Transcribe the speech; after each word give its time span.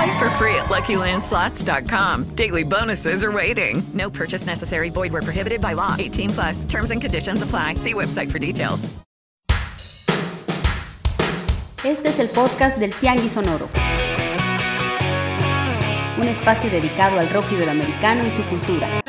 Play 0.00 0.18
for 0.18 0.30
free 0.38 0.54
at 0.54 0.70
LuckyLandSlots.com. 0.70 2.34
Daily 2.34 2.64
bonuses 2.64 3.22
are 3.22 3.30
waiting. 3.30 3.82
No 3.92 4.08
purchase 4.08 4.46
necessary. 4.46 4.88
Void 4.88 5.12
where 5.12 5.20
prohibited 5.20 5.60
by 5.60 5.74
law. 5.74 5.94
18 5.98 6.30
plus. 6.30 6.64
Terms 6.64 6.90
and 6.90 7.02
conditions 7.02 7.42
apply. 7.42 7.74
See 7.74 7.92
website 7.92 8.32
for 8.32 8.38
details. 8.38 8.88
Este 11.84 12.08
es 12.08 12.18
el 12.18 12.28
podcast 12.28 12.78
del 12.78 12.94
Tianguis 12.94 13.32
Sonoro. 13.32 13.68
Un 16.18 16.28
espacio 16.28 16.70
dedicado 16.70 17.18
al 17.18 17.28
rock 17.28 17.52
iberoamericano 17.52 18.26
y 18.26 18.30
su 18.30 18.42
cultura. 18.44 19.02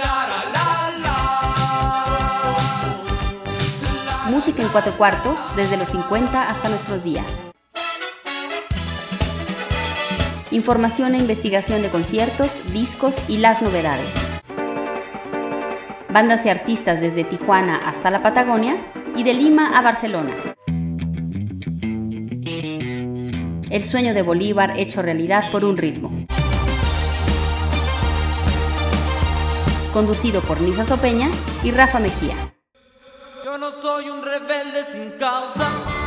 Música 4.29 4.61
en 4.61 4.67
cuatro 4.69 4.91
cuartos, 4.97 5.39
desde 5.55 5.77
los 5.77 5.87
50 5.87 6.49
hasta 6.49 6.67
nuestros 6.67 7.01
días. 7.05 7.51
Información 10.51 11.15
e 11.15 11.17
investigación 11.17 11.81
de 11.81 11.87
conciertos, 11.87 12.73
discos 12.73 13.15
y 13.29 13.37
las 13.37 13.61
novedades. 13.61 14.13
Bandas 16.09 16.45
y 16.45 16.49
artistas 16.49 16.99
desde 16.99 17.23
Tijuana 17.23 17.77
hasta 17.77 18.11
la 18.11 18.21
Patagonia 18.21 18.75
y 19.15 19.23
de 19.23 19.33
Lima 19.33 19.77
a 19.77 19.81
Barcelona. 19.81 20.35
El 23.69 23.85
sueño 23.85 24.13
de 24.13 24.21
Bolívar 24.23 24.77
hecho 24.77 25.01
realidad 25.01 25.49
por 25.51 25.63
un 25.63 25.77
ritmo. 25.77 26.25
Conducido 29.93 30.41
por 30.41 30.59
Nisa 30.59 30.83
Sopeña 30.83 31.29
y 31.63 31.71
Rafa 31.71 31.99
Mejía. 31.99 32.35
Yo 33.45 33.57
no 33.57 33.71
soy 33.71 34.09
un 34.09 34.21
rebelde 34.21 34.83
sin 34.91 35.11
causa. 35.11 36.00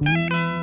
Música 0.00 0.57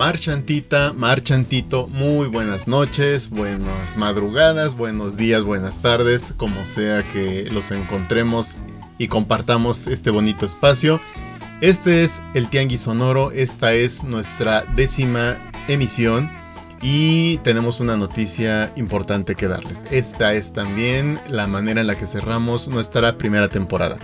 Marchantita, 0.00 0.94
Marchantito, 0.94 1.86
muy 1.88 2.26
buenas 2.26 2.66
noches, 2.66 3.28
buenas 3.28 3.98
madrugadas, 3.98 4.74
buenos 4.74 5.18
días, 5.18 5.42
buenas 5.42 5.82
tardes, 5.82 6.32
como 6.38 6.64
sea 6.64 7.02
que 7.02 7.50
los 7.52 7.70
encontremos 7.70 8.56
y 8.96 9.08
compartamos 9.08 9.86
este 9.88 10.08
bonito 10.08 10.46
espacio. 10.46 11.02
Este 11.60 12.02
es 12.02 12.22
el 12.32 12.48
Tianguis 12.48 12.80
Sonoro, 12.80 13.30
esta 13.30 13.74
es 13.74 14.02
nuestra 14.02 14.64
décima 14.74 15.36
emisión 15.68 16.30
y 16.80 17.36
tenemos 17.44 17.80
una 17.80 17.98
noticia 17.98 18.72
importante 18.76 19.34
que 19.34 19.48
darles. 19.48 19.84
Esta 19.90 20.32
es 20.32 20.54
también 20.54 21.20
la 21.28 21.46
manera 21.46 21.82
en 21.82 21.86
la 21.86 21.94
que 21.94 22.06
cerramos 22.06 22.68
nuestra 22.68 23.18
primera 23.18 23.50
temporada. 23.50 23.98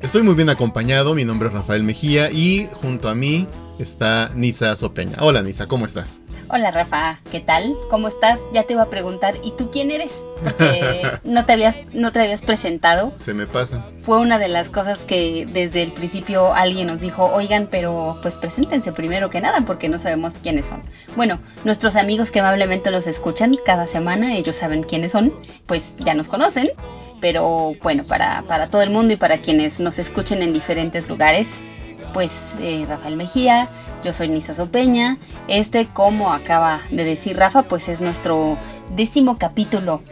Estoy 0.00 0.22
muy 0.22 0.36
bien 0.36 0.50
acompañado, 0.50 1.16
mi 1.16 1.24
nombre 1.24 1.48
es 1.48 1.54
Rafael 1.54 1.82
Mejía 1.82 2.30
y 2.30 2.68
junto 2.80 3.08
a 3.08 3.16
mí 3.16 3.48
está 3.78 4.30
Nisa 4.34 4.74
Sopeña. 4.76 5.16
Hola 5.20 5.42
Nisa, 5.42 5.66
¿cómo 5.66 5.84
estás? 5.84 6.20
Hola 6.48 6.70
Rafa, 6.70 7.18
¿qué 7.30 7.40
tal? 7.40 7.76
¿Cómo 7.90 8.08
estás? 8.08 8.38
Ya 8.52 8.62
te 8.62 8.74
iba 8.74 8.82
a 8.82 8.90
preguntar, 8.90 9.34
¿y 9.42 9.52
tú 9.52 9.70
quién 9.70 9.90
eres? 9.90 10.12
Porque 10.42 11.10
no 11.24 11.44
te 11.44 11.52
habías, 11.52 11.74
no 11.92 12.12
te 12.12 12.20
habías 12.20 12.40
presentado. 12.40 13.12
Se 13.16 13.34
me 13.34 13.46
pasa. 13.46 13.84
Fue 13.98 14.18
una 14.18 14.38
de 14.38 14.48
las 14.48 14.68
cosas 14.68 15.02
que 15.02 15.46
desde 15.52 15.82
el 15.82 15.92
principio 15.92 16.54
alguien 16.54 16.86
nos 16.86 17.00
dijo, 17.00 17.26
oigan, 17.26 17.68
pero 17.70 18.18
pues 18.22 18.34
preséntense 18.34 18.92
primero 18.92 19.28
que 19.28 19.40
nada 19.40 19.60
porque 19.66 19.88
no 19.88 19.98
sabemos 19.98 20.34
quiénes 20.42 20.66
son. 20.66 20.82
Bueno, 21.16 21.40
nuestros 21.64 21.96
amigos 21.96 22.30
que 22.30 22.40
amablemente 22.40 22.90
los 22.90 23.06
escuchan 23.06 23.56
cada 23.66 23.86
semana, 23.86 24.36
ellos 24.36 24.56
saben 24.56 24.84
quiénes 24.84 25.12
son, 25.12 25.32
pues 25.66 25.96
ya 25.98 26.14
nos 26.14 26.28
conocen. 26.28 26.68
Pero 27.20 27.74
bueno, 27.82 28.04
para, 28.04 28.42
para 28.42 28.68
todo 28.68 28.82
el 28.82 28.90
mundo 28.90 29.14
y 29.14 29.16
para 29.16 29.38
quienes 29.38 29.80
nos 29.80 29.98
escuchen 29.98 30.42
en 30.42 30.52
diferentes 30.52 31.08
lugares, 31.08 31.48
pues 32.12 32.54
eh, 32.60 32.84
Rafael 32.88 33.16
Mejía, 33.16 33.68
yo 34.04 34.12
soy 34.12 34.28
Nisa 34.28 34.54
Sopeña. 34.54 35.18
Este, 35.48 35.86
como 35.86 36.32
acaba 36.32 36.80
de 36.90 37.04
decir 37.04 37.36
Rafa, 37.36 37.62
pues 37.62 37.88
es 37.88 38.00
nuestro 38.00 38.56
décimo 38.94 39.38
capítulo. 39.38 40.02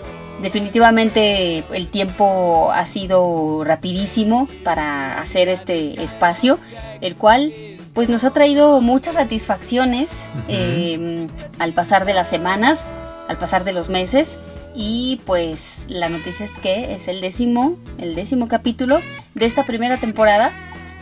Definitivamente 0.43 1.65
el 1.73 1.89
tiempo 1.89 2.71
ha 2.73 2.85
sido 2.87 3.63
rapidísimo 3.65 4.49
para 4.65 5.19
hacer 5.19 5.49
este 5.49 6.03
espacio, 6.03 6.59
el 7.01 7.17
cual 7.17 7.53
pues 7.95 8.09
nos 8.09 8.25
ha 8.25 8.31
traído 8.31 8.81
muchas 8.81 9.15
satisfacciones 9.15 10.11
eh, 10.49 11.29
al 11.59 11.73
pasar 11.73 12.05
de 12.05 12.13
las 12.13 12.29
semanas, 12.29 12.85
al 13.29 13.39
pasar 13.39 13.65
de 13.65 13.73
los 13.73 13.89
meses. 13.89 14.37
Y 14.75 15.21
pues 15.25 15.85
la 15.87 16.09
noticia 16.09 16.45
es 16.45 16.51
que 16.61 16.95
es 16.95 17.07
el 17.07 17.21
décimo, 17.21 17.77
el 17.99 18.17
décimo 18.17 18.49
capítulo 18.49 19.01
de 19.35 19.47
esta 19.47 19.63
primera 19.63 19.97
temporada. 19.99 20.51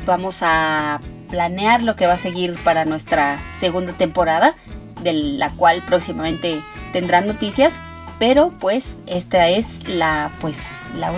Vamos 0.07 0.39
a 0.43 1.01
planear 1.31 1.83
lo 1.83 1.97
que 1.97 2.07
va 2.07 2.15
a 2.15 2.19
seguir 2.19 2.55
para 2.65 2.85
nuestra 2.85 3.39
segunda 3.59 3.93
temporada, 3.93 4.55
de 5.03 5.13
la 5.13 5.51
cual 5.51 5.83
próximamente 5.87 6.61
tendrán 6.93 7.27
noticias. 7.27 7.81
Pero 8.19 8.53
pues 8.61 8.95
esta 9.07 9.49
es 9.49 9.89
la 9.89 10.31
pues 10.41 10.69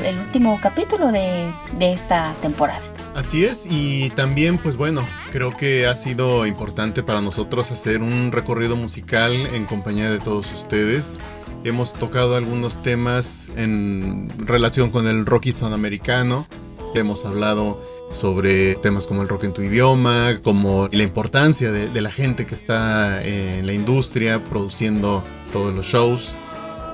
el 0.05 0.19
último 0.19 0.59
capítulo 0.62 1.12
de, 1.12 1.44
de 1.78 1.93
esta 1.93 2.34
temporada. 2.41 2.81
Así 3.15 3.44
es, 3.44 3.67
y 3.71 4.09
también 4.11 4.56
pues 4.56 4.77
bueno, 4.77 5.03
creo 5.31 5.50
que 5.50 5.87
ha 5.87 5.94
sido 5.97 6.47
importante 6.47 7.03
para 7.03 7.21
nosotros 7.21 7.71
hacer 7.71 8.00
un 8.00 8.33
recorrido 8.33 8.75
musical 8.75 9.33
en 9.33 9.67
compañía 9.67 10.11
de 10.11 10.19
todos 10.19 10.50
ustedes. 10.53 11.19
Hemos 11.62 11.93
tocado 11.93 12.37
algunos 12.37 12.83
temas 12.83 13.50
en 13.56 14.31
relación 14.39 14.91
con 14.91 15.06
el 15.06 15.27
rock 15.27 15.47
hispanoamericano. 15.47 16.47
Hemos 16.94 17.25
hablado 17.25 17.83
sobre 18.14 18.76
temas 18.76 19.06
como 19.06 19.22
el 19.22 19.28
rock 19.28 19.44
en 19.44 19.52
tu 19.52 19.62
idioma, 19.62 20.38
como 20.43 20.88
la 20.90 21.02
importancia 21.02 21.70
de, 21.70 22.00
la 22.00 22.11
gente 22.11 22.46
que 22.46 22.55
está 22.55 23.22
en 23.25 23.66
la 23.66 23.72
industria 23.72 24.43
produciendo 24.44 25.25
todos 25.52 25.75
los 25.75 25.87
shows. 25.87 26.37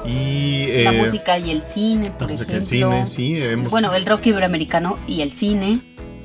Y, 0.05 0.67
la 0.84 0.94
eh, 0.94 1.02
música 1.05 1.38
y 1.38 1.50
el 1.50 1.62
cine, 1.62 2.11
por 2.11 2.31
ejemplo. 2.31 2.56
El 2.56 2.67
cine, 2.67 3.06
sí, 3.06 3.37
hemos... 3.40 3.70
Bueno, 3.70 3.94
el 3.94 4.06
rock 4.06 4.26
iberoamericano 4.26 4.99
y 5.06 5.20
el 5.20 5.31
cine. 5.31 5.81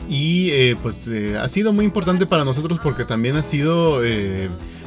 Y 0.07 0.50
eh, 0.51 0.77
pues 0.81 1.07
eh, 1.07 1.38
ha 1.38 1.50
sido 1.50 1.74
muy 1.74 1.83
importante 1.83 2.25
para 2.25 2.45
nosotros 2.45 2.80
porque 2.81 3.06
también 3.06 3.36
ha 3.36 3.44
sido 3.44 4.01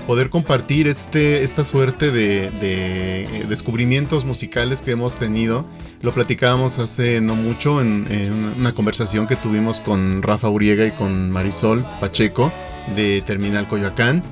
poder 0.06 0.30
compartir 0.30 0.88
este, 0.88 1.44
esta 1.44 1.64
suerte 1.64 2.10
de, 2.10 2.50
de, 2.50 3.44
descubrimientos 3.46 4.24
musicales 4.24 4.80
que 4.80 4.92
hemos 4.92 5.16
tenido. 5.16 5.66
Lo 6.00 6.14
platicábamos 6.14 6.78
hace 6.78 7.20
no 7.20 7.34
mucho 7.34 7.80
en, 7.80 8.06
en, 8.10 8.32
una 8.32 8.72
conversación 8.72 9.26
que 9.26 9.34
tuvimos 9.34 9.80
con 9.80 10.22
Rafa 10.22 10.48
Uriega 10.48 10.86
y 10.86 10.92
con 10.92 11.30
Marisol 11.30 11.84
Pacheco 12.00 12.52
de 12.94 13.20
Terminal 13.22 13.66
Coyoacán. 13.66 14.22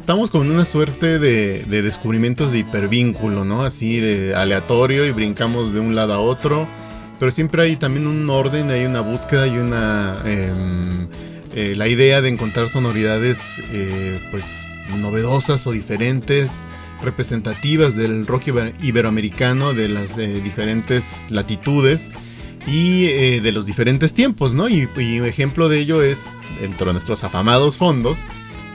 Estamos 0.00 0.30
con 0.30 0.50
una 0.50 0.64
suerte 0.64 1.18
de, 1.18 1.64
de 1.64 1.82
descubrimientos 1.82 2.52
de 2.52 2.60
hipervínculo, 2.60 3.44
¿no? 3.44 3.64
Así 3.64 4.00
de 4.00 4.34
aleatorio 4.34 5.04
y 5.06 5.12
brincamos 5.12 5.72
de 5.72 5.80
un 5.80 5.94
lado 5.94 6.14
a 6.14 6.20
otro. 6.20 6.66
pero 7.18 7.30
siempre 7.30 7.62
hay 7.62 7.76
también 7.76 8.06
un 8.06 8.28
orden, 8.30 8.70
hay 8.70 8.86
una 8.86 9.00
búsqueda 9.00 9.46
y 9.46 9.58
una... 9.58 10.18
Em, 10.24 11.08
eh, 11.56 11.74
la 11.76 11.86
idea 11.86 12.20
de 12.20 12.30
encontrar 12.30 12.68
sonoridades 12.68 13.62
eh, 13.72 14.18
pues 14.32 14.44
novedosas 15.00 15.66
o 15.68 15.70
diferentes, 15.70 16.64
representativas 17.04 17.96
del 17.96 18.26
rock 18.26 18.48
iberoamericano, 18.82 19.74
de 19.74 19.88
las 19.88 20.16
diferentes 20.16 21.26
latitudes 21.30 22.10
y 22.66 23.40
de 23.40 23.52
los 23.52 23.66
diferentes 23.66 24.14
tiempos, 24.14 24.54
¿no? 24.54 24.68
Y, 24.68 24.88
un 25.18 25.26
ejemplo 25.26 25.68
de 25.68 25.80
ello 25.80 26.02
es, 26.02 26.32
dentro 26.60 26.86
de 26.86 26.94
nuestros 26.94 27.24
afamados 27.24 27.78
fondos, 27.78 28.20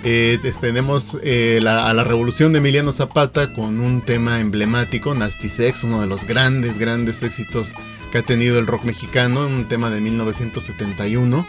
eh, 0.04 0.40
tenemos 0.62 1.18
eh, 1.24 1.60
a 1.68 1.94
la 1.94 2.04
revolución 2.04 2.54
de 2.54 2.60
Emiliano 2.60 2.94
Zapata 2.94 3.54
con 3.54 3.82
un 3.82 4.02
tema 4.02 4.40
emblemático, 4.40 5.14
Nasty 5.14 5.50
Sex, 5.50 5.84
uno 5.84 6.00
de 6.00 6.08
los 6.08 6.26
grandes, 6.26 6.78
grandes 6.78 7.22
éxitos 7.22 7.74
que 8.12 8.20
ha 8.20 8.22
tenido 8.22 8.60
el 8.60 8.68
rock 8.68 8.86
mexicano, 8.86 9.46
un 9.46 9.66
tema 9.66 9.90
de 9.90 10.00
1971, 10.00 11.46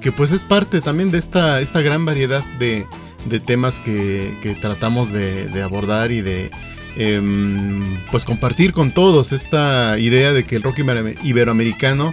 que 0.00 0.10
pues 0.10 0.32
es 0.32 0.42
parte 0.44 0.80
también 0.80 1.10
de 1.10 1.18
esta, 1.18 1.60
esta 1.60 1.82
gran 1.82 2.04
variedad 2.06 2.44
de, 2.58 2.86
temas 3.40 3.78
que, 3.78 4.56
tratamos 4.60 5.12
de, 5.12 5.62
abordar 5.62 6.10
y 6.12 6.20
de 6.20 6.50
em, 6.96 7.80
pues 8.10 8.24
compartir 8.24 8.72
con 8.72 8.92
todos 8.92 9.32
esta 9.32 9.98
idea 9.98 10.32
de 10.32 10.44
que 10.44 10.56
el 10.56 10.62
rock 10.62 10.80
iberoamericano 11.22 12.12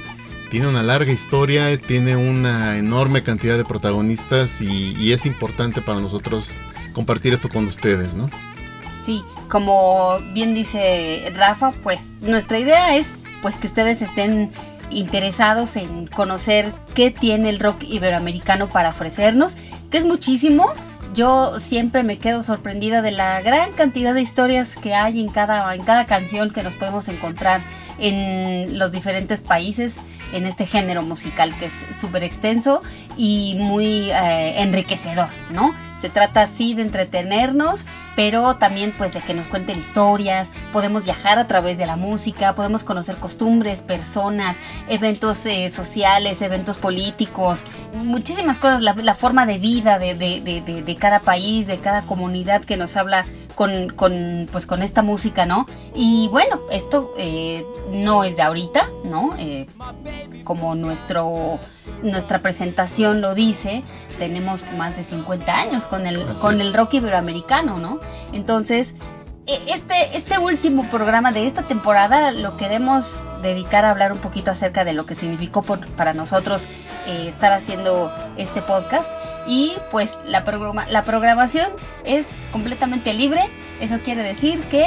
tiene 0.50 0.68
una 0.68 0.84
larga 0.84 1.12
historia, 1.12 1.76
tiene 1.78 2.16
una 2.16 2.78
enorme 2.78 3.24
cantidad 3.24 3.58
de 3.58 3.66
protagonistas 3.66 4.62
y, 4.62 5.14
es 5.14 5.26
importante 5.26 5.82
para 5.82 6.00
nosotros 6.00 6.58
compartir 6.94 7.34
esto 7.34 7.50
con 7.50 7.66
ustedes, 7.68 8.14
¿no? 8.14 8.30
Sí, 9.06 9.24
como 9.48 10.20
bien 10.34 10.54
dice 10.54 11.32
Rafa, 11.36 11.72
pues 11.84 12.02
nuestra 12.22 12.60
idea 12.60 12.96
es 12.96 13.08
pues 13.42 13.56
que 13.56 13.68
ustedes 13.68 14.02
estén 14.02 14.52
interesados 14.90 15.76
en 15.76 16.08
conocer 16.08 16.72
qué 16.94 17.12
tiene 17.12 17.50
el 17.50 17.60
rock 17.60 17.84
iberoamericano 17.84 18.68
para 18.68 18.90
ofrecernos, 18.90 19.54
que 19.90 19.98
es 19.98 20.06
muchísimo. 20.06 20.74
Yo 21.14 21.60
siempre 21.60 22.04
me 22.04 22.18
quedo 22.18 22.44
sorprendida 22.44 23.02
de 23.02 23.12
la 23.12 23.42
gran 23.42 23.72
cantidad 23.74 24.14
de 24.14 24.22
historias 24.22 24.76
que 24.76 24.94
hay 24.94 25.20
en 25.20 25.30
cada, 25.30 25.74
en 25.74 25.82
cada 25.84 26.06
canción 26.06 26.52
que 26.52 26.64
nos 26.64 26.74
podemos 26.74 27.08
encontrar 27.08 27.62
en 27.98 28.78
los 28.78 28.92
diferentes 28.92 29.42
países 29.42 29.98
en 30.34 30.46
este 30.46 30.66
género 30.66 31.02
musical 31.02 31.54
que 31.58 31.66
es 31.66 31.74
súper 32.00 32.24
extenso 32.24 32.84
y 33.18 33.56
muy 33.58 34.12
eh, 34.12 34.62
enriquecedor, 34.62 35.30
¿no? 35.52 35.74
Se 36.00 36.10
trata 36.10 36.44
así 36.44 36.76
de 36.76 36.84
entretenernos, 36.84 37.84
pero 38.20 38.58
también 38.58 38.94
pues 38.98 39.14
de 39.14 39.22
que 39.22 39.34
nos 39.34 39.48
cuenten 39.48 39.80
historias, 39.80 40.50
podemos 40.74 41.06
viajar 41.06 41.40
a 41.40 41.48
través 41.48 41.78
de 41.78 41.86
la 41.86 41.96
música, 41.96 42.54
podemos 42.54 42.84
conocer 42.84 43.16
costumbres, 43.16 43.80
personas, 43.80 44.58
eventos 44.90 45.46
eh, 45.46 45.70
sociales, 45.70 46.42
eventos 46.42 46.76
políticos, 46.76 47.64
muchísimas 47.94 48.60
cosas, 48.60 48.82
la, 48.82 49.16
forma 49.16 49.46
de 49.46 49.58
vida 49.58 50.00
de, 50.00 50.16
de, 50.16 50.96
cada 50.98 51.22
país, 51.22 51.66
de 51.66 51.80
cada 51.80 52.02
comunidad 52.02 52.62
que 52.66 52.76
nos 52.76 52.98
habla 52.98 53.26
con, 53.60 53.90
con, 53.90 54.48
pues, 54.54 54.66
con 54.66 54.82
esta 54.82 55.02
música, 55.02 55.46
¿no? 55.46 55.68
Y 55.94 56.30
bueno, 56.32 56.62
esto 56.72 57.14
eh, 57.18 57.66
no 57.92 58.24
es 58.24 58.38
de 58.38 58.44
ahorita, 58.44 58.88
¿no? 59.04 59.36
Eh, 59.38 59.68
como 60.46 60.76
nuestro, 60.76 61.60
nuestra 62.02 62.40
presentación 62.40 63.20
lo 63.20 63.36
dice, 63.36 63.84
tenemos 64.18 64.64
más 64.78 64.96
de 64.96 65.04
50 65.04 65.54
años 65.54 65.86
con 65.88 66.08
el, 66.08 66.24
con 66.40 66.62
el 66.62 66.74
rock 66.74 66.94
iberoamericano, 66.94 67.80
¿no? 67.80 68.00
Entonces, 68.32 68.94
e, 69.46 69.74
este, 69.74 70.16
este 70.16 70.40
último 70.40 70.90
programa 70.90 71.34
de 71.34 71.46
esta 71.46 71.64
temporada 71.64 72.32
lo 72.32 72.56
queremos 72.56 73.14
dedicar 73.42 73.84
a 73.84 73.92
hablar 73.92 74.14
un 74.14 74.20
poquito 74.20 74.52
acerca 74.52 74.86
de 74.86 74.94
lo 74.94 75.06
que 75.06 75.16
significó 75.16 75.64
para 75.64 76.14
nosotros 76.14 76.64
eh, 77.08 77.26
estar 77.28 77.52
haciendo 77.52 78.10
este 78.38 78.62
podcast. 78.62 79.12
Y 79.48 79.78
pues 79.92 80.16
la, 80.26 80.44
la 80.90 81.04
programación 81.04 81.70
es 82.04 82.26
completamente 82.52 83.14
libre. 83.14 83.42
Eso 83.80 84.00
quiere 84.02 84.24
decir 84.24 84.62
que 84.64 84.86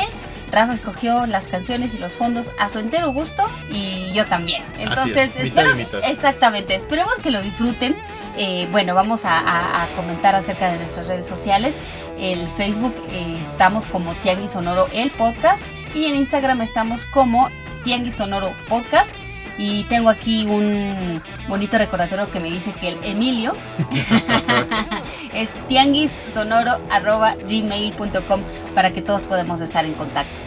Rafa 0.53 0.75
escogió 0.75 1.27
las 1.27 1.49
canciones 1.49 1.95
y 1.95 1.99
los 1.99 2.13
fondos 2.13 2.51
a 2.59 2.69
su 2.69 2.79
entero 2.79 3.11
gusto 3.11 3.45
y 3.71 4.13
yo 4.13 4.27
también. 4.27 4.63
Entonces, 4.79 5.31
exactamente, 5.37 6.75
esperemos 6.75 7.15
que 7.23 7.31
lo 7.31 7.41
disfruten. 7.41 7.97
Eh, 8.37 8.69
bueno, 8.71 8.95
vamos 8.95 9.23
a, 9.25 9.89
comentar 9.97 10.35
acerca 10.35 10.71
de 10.71 10.79
nuestras 10.79 11.07
redes 11.07 11.27
sociales. 11.27 11.77
El 12.19 12.47
Facebook 12.49 12.95
eh, 13.09 13.39
estamos 13.43 13.87
como 13.87 14.15
Tianguis 14.17 14.53
Sonoro 14.53 14.87
el 14.93 15.11
podcast 15.11 15.63
y 15.95 16.05
en 16.05 16.17
Instagram 16.17 16.61
estamos 16.61 17.07
como 17.07 17.49
Tianguis 17.83 18.15
Sonoro 18.15 18.55
podcast. 18.69 19.11
Y 19.59 19.85
tengo 19.85 20.09
aquí 20.09 20.47
un 20.47 21.23
bonito 21.49 21.79
recordatorio 21.79 22.31
que 22.31 22.41
me 22.41 22.51
dice 22.51 22.73
que 22.73 22.89
el 22.89 22.99
Emilio 23.05 23.55
es 25.35 25.51
tianguissonoro.gmail.com 25.69 28.43
para 28.75 28.93
que 28.93 29.03
todos 29.03 29.23
podamos 29.23 29.61
estar 29.61 29.85
en 29.85 29.95
contacto. 29.95 30.41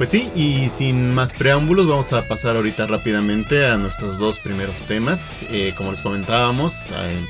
Pues 0.00 0.08
sí, 0.08 0.30
y 0.34 0.70
sin 0.70 1.12
más 1.12 1.34
preámbulos 1.34 1.86
vamos 1.86 2.10
a 2.14 2.26
pasar 2.26 2.56
ahorita 2.56 2.86
rápidamente 2.86 3.66
a 3.66 3.76
nuestros 3.76 4.16
dos 4.16 4.38
primeros 4.38 4.84
temas. 4.84 5.44
Eh, 5.50 5.74
como 5.76 5.90
les 5.90 6.00
comentábamos, 6.00 6.90
eh, 6.96 7.22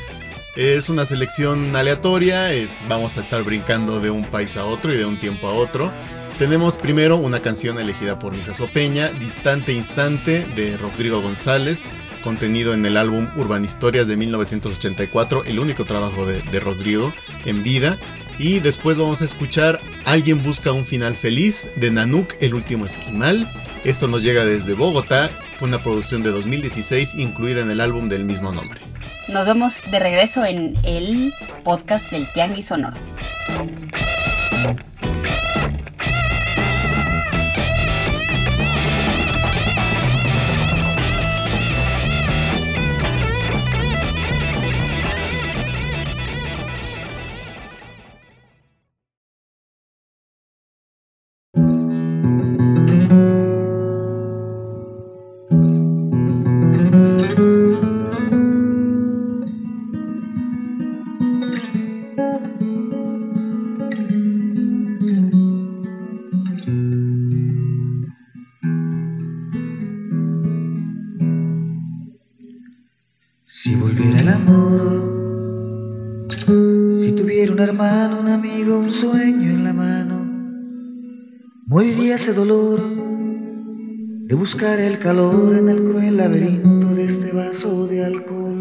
es 0.54 0.88
una 0.88 1.04
selección 1.04 1.74
aleatoria, 1.74 2.52
es, 2.52 2.84
vamos 2.88 3.16
a 3.16 3.20
estar 3.20 3.42
brincando 3.42 3.98
de 3.98 4.10
un 4.10 4.22
país 4.22 4.56
a 4.56 4.64
otro 4.64 4.94
y 4.94 4.96
de 4.96 5.04
un 5.04 5.18
tiempo 5.18 5.48
a 5.48 5.52
otro. 5.52 5.92
Tenemos 6.40 6.78
primero 6.78 7.18
una 7.18 7.40
canción 7.40 7.78
elegida 7.78 8.18
por 8.18 8.34
Lisa 8.34 8.54
Sopeña, 8.54 9.10
Distante 9.10 9.74
Instante, 9.74 10.46
de 10.56 10.78
Rodrigo 10.78 11.20
González, 11.20 11.90
contenido 12.24 12.72
en 12.72 12.86
el 12.86 12.96
álbum 12.96 13.28
Urban 13.36 13.62
Historias 13.62 14.08
de 14.08 14.16
1984, 14.16 15.44
el 15.44 15.58
único 15.58 15.84
trabajo 15.84 16.24
de, 16.24 16.40
de 16.40 16.58
Rodrigo 16.58 17.12
en 17.44 17.62
vida. 17.62 17.98
Y 18.38 18.60
después 18.60 18.96
vamos 18.96 19.20
a 19.20 19.26
escuchar 19.26 19.80
Alguien 20.06 20.42
busca 20.42 20.72
un 20.72 20.86
final 20.86 21.14
feliz 21.14 21.68
de 21.76 21.90
Nanook, 21.90 22.32
el 22.40 22.54
último 22.54 22.86
esquimal. 22.86 23.46
Esto 23.84 24.08
nos 24.08 24.22
llega 24.22 24.46
desde 24.46 24.72
Bogotá, 24.72 25.28
fue 25.58 25.68
una 25.68 25.82
producción 25.82 26.22
de 26.22 26.30
2016 26.30 27.16
incluida 27.16 27.60
en 27.60 27.70
el 27.70 27.82
álbum 27.82 28.08
del 28.08 28.24
mismo 28.24 28.50
nombre. 28.50 28.80
Nos 29.28 29.44
vemos 29.44 29.82
de 29.90 29.98
regreso 29.98 30.42
en 30.46 30.74
el 30.84 31.34
podcast 31.64 32.10
del 32.10 32.32
Tianguis 32.32 32.68
Sonoro. 32.68 32.96
Ese 82.20 82.32
dolor 82.34 82.80
de 84.26 84.34
buscar 84.34 84.78
el 84.78 84.98
calor 84.98 85.56
en 85.56 85.68
el 85.68 85.78
cruel 85.78 86.16
laberinto 86.16 86.88
de 86.94 87.04
este 87.04 87.32
vaso 87.32 87.86
de 87.86 88.04
alcohol, 88.04 88.58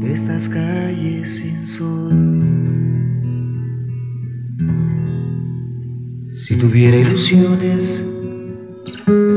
de 0.00 0.12
estas 0.12 0.48
calles 0.48 1.34
sin 1.34 1.66
sol. 1.66 2.14
Si 6.46 6.56
tuviera 6.56 6.96
ilusiones, 6.96 8.02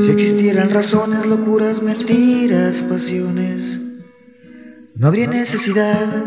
si 0.04 0.10
existieran 0.10 0.70
razones, 0.70 1.26
locuras, 1.26 1.82
mentiras, 1.82 2.82
pasiones, 2.82 4.00
no 4.94 5.08
habría 5.08 5.26
necesidad 5.26 6.24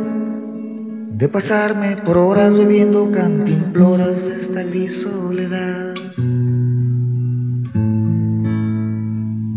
de 1.13 1.29
pasarme 1.29 1.95
por 1.97 2.17
horas 2.17 2.55
bebiendo 2.57 3.11
cantimploras 3.11 4.25
de 4.25 4.35
esta 4.35 4.63
gris 4.63 5.01
soledad, 5.01 5.93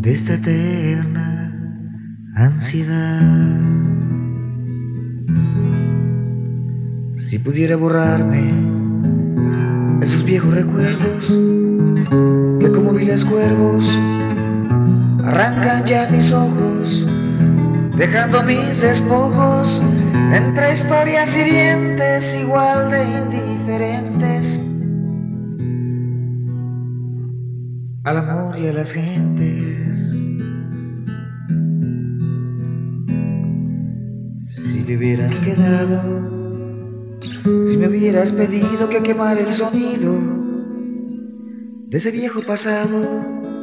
de 0.01 0.13
esta 0.13 0.35
eterna 0.35 1.97
ansiedad. 2.35 3.59
Si 7.17 7.39
pudiera 7.39 7.77
borrarme 7.77 8.53
esos 10.03 10.25
viejos 10.25 10.55
recuerdos 10.55 11.27
que 12.61 12.71
como 12.71 12.93
viles 12.93 13.25
cuervos 13.25 13.89
arrancan 15.25 15.87
ya 15.87 16.09
mis 16.11 16.33
ojos, 16.33 17.09
dejando 17.97 18.43
mis 18.43 18.81
despojos 18.81 19.83
entre 20.33 20.75
historias 20.75 21.37
hirientes 21.37 22.37
igual 22.41 22.91
de 22.91 23.05
indiferentes 23.05 24.63
al 28.05 28.19
amor 28.19 28.59
y 28.59 28.69
a 28.69 28.73
las 28.73 28.93
gentes. 28.93 30.17
Si 34.49 34.83
te 34.83 34.97
hubieras 34.97 35.41
quedado, 35.41 36.03
si 37.67 37.77
me 37.77 37.89
hubieras 37.89 38.31
pedido 38.31 38.89
que 38.89 39.03
quemara 39.03 39.41
el 39.41 39.53
sonido 39.53 40.13
de 41.89 41.99
ese 41.99 42.11
viejo 42.13 42.43
pasado, 42.43 43.56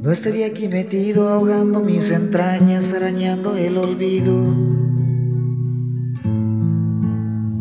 no 0.00 0.12
estaría 0.12 0.46
aquí 0.46 0.68
metido 0.68 1.28
ahogando 1.28 1.80
mis 1.80 2.10
entrañas, 2.12 2.92
arañando 2.94 3.56
el 3.56 3.76
olvido. 3.76 4.54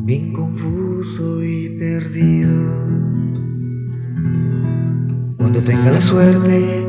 Bien 0.06 0.34
confuso 0.34 1.44
y 1.44 1.70
perdido. 1.80 2.54
Cuando 5.38 5.62
tenga 5.64 5.92
la 5.92 6.02
suerte 6.02 6.86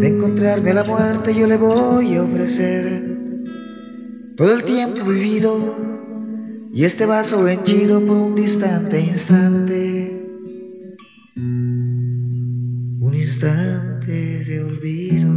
de 0.00 0.08
encontrarme 0.08 0.70
a 0.70 0.74
la 0.74 0.84
muerte, 0.84 1.34
yo 1.34 1.46
le 1.46 1.58
voy 1.58 2.16
a 2.16 2.22
ofrecer 2.22 3.02
todo 4.36 4.54
el 4.54 4.64
tiempo 4.64 5.04
vivido 5.04 5.76
y 6.72 6.84
este 6.84 7.04
vaso 7.04 7.46
henchido 7.48 8.00
por 8.00 8.16
un 8.16 8.34
distante 8.34 9.00
instante. 9.00 10.12
Un 11.36 13.12
instante 13.14 13.95
de 14.06 14.62
olvido. 14.62 15.32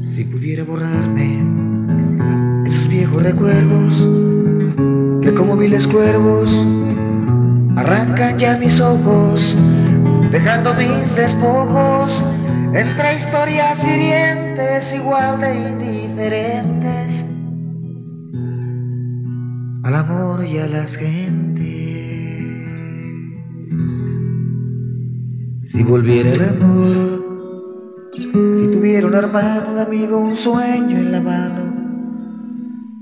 Si 0.00 0.24
pudiera 0.24 0.64
borrarme 0.64 1.42
esos 2.66 2.88
viejos 2.88 3.22
recuerdos 3.22 4.08
que 5.22 5.32
como 5.34 5.56
viles 5.56 5.86
cuervos 5.86 6.66
arrancan 7.76 8.38
ya 8.38 8.56
mis 8.58 8.78
ojos, 8.80 9.56
dejando 10.30 10.74
mis 10.74 11.16
despojos 11.16 12.22
entre 12.74 13.14
historias 13.14 13.82
hirientes 13.86 14.94
igual 14.94 15.40
de 15.40 15.68
indiferentes 15.68 17.26
al 19.82 19.94
amor 19.94 20.44
y 20.44 20.58
a 20.58 20.66
las 20.66 20.96
gentes. 20.96 22.15
Si 25.66 25.82
volviera 25.82 26.32
el 26.32 26.42
amor, 26.42 28.12
si 28.14 28.30
tuviera 28.70 29.04
un 29.08 29.14
hermano, 29.14 29.72
un 29.72 29.78
amigo, 29.80 30.16
un 30.16 30.36
sueño 30.36 30.96
en 30.96 31.10
la 31.10 31.20
mano, 31.20 31.74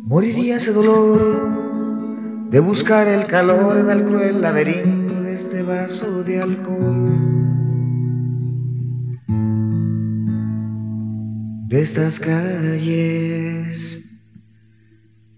moriría 0.07 0.57
ese 0.57 0.73
dolor 0.73 2.49
de 2.51 2.61
buscar 2.61 3.07
el 3.07 3.27
calor 3.27 3.77
en 3.77 3.91
el 3.91 4.05
cruel 4.07 4.41
laberinto 4.41 5.21
de 5.21 5.35
este 5.35 5.63
vaso 5.63 6.25
de 6.25 6.41
alcohol. 6.41 7.11
De 11.69 11.83
estas 11.83 12.19
calles 12.19 13.75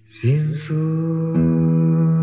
sin 0.07 0.55
sol. 0.55 2.16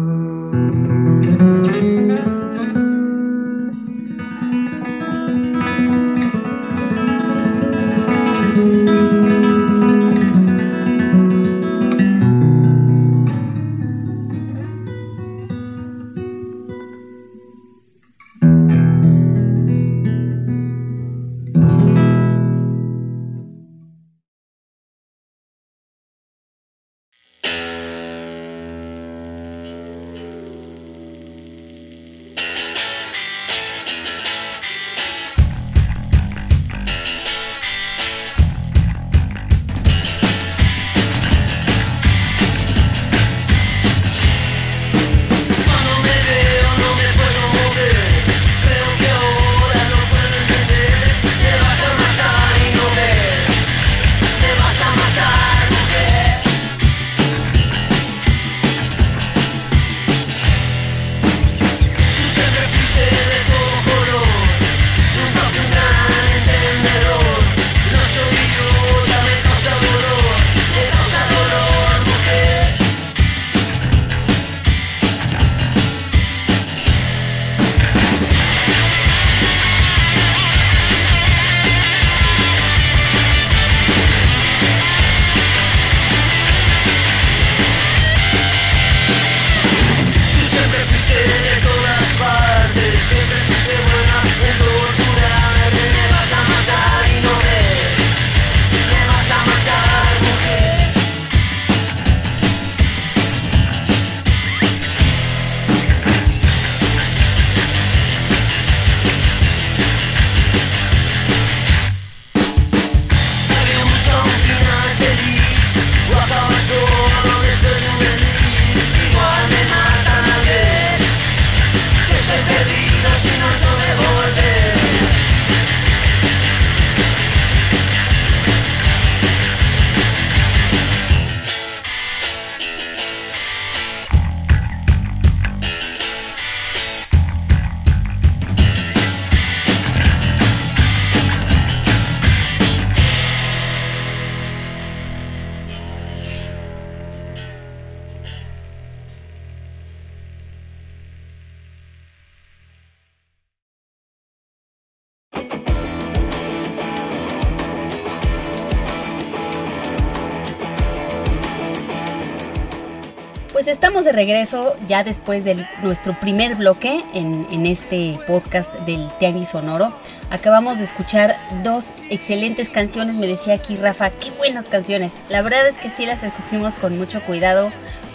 Regreso 164.25 164.77
ya 164.88 165.03
después 165.03 165.44
de 165.44 165.68
nuestro 165.82 166.18
primer 166.22 166.56
bloque 166.56 167.03
en, 167.13 167.65
este 167.65 168.18
podcast 168.25 168.74
del 168.86 169.06
Tianguis 169.20 169.50
Sonoro. 169.50 169.94
Acabamos 170.30 170.77
de 170.77 170.86
escuchar 170.86 171.36
dos 171.62 171.84
excelentes 172.10 172.70
canciones. 172.70 173.15
Me 173.15 173.27
decía 173.27 173.56
aquí 173.56 173.75
Rafa, 173.75 174.12
qué 174.12 174.32
buenas 174.32 174.68
canciones. 174.68 175.12
La 175.30 175.42
verdad 175.42 175.68
es 175.68 175.77
que 175.77 175.89
sí 175.89 176.06
las 176.06 176.24
escogimos 176.24 176.77
con 176.77 176.98
mucho 176.98 177.22
cuidado 177.24 177.70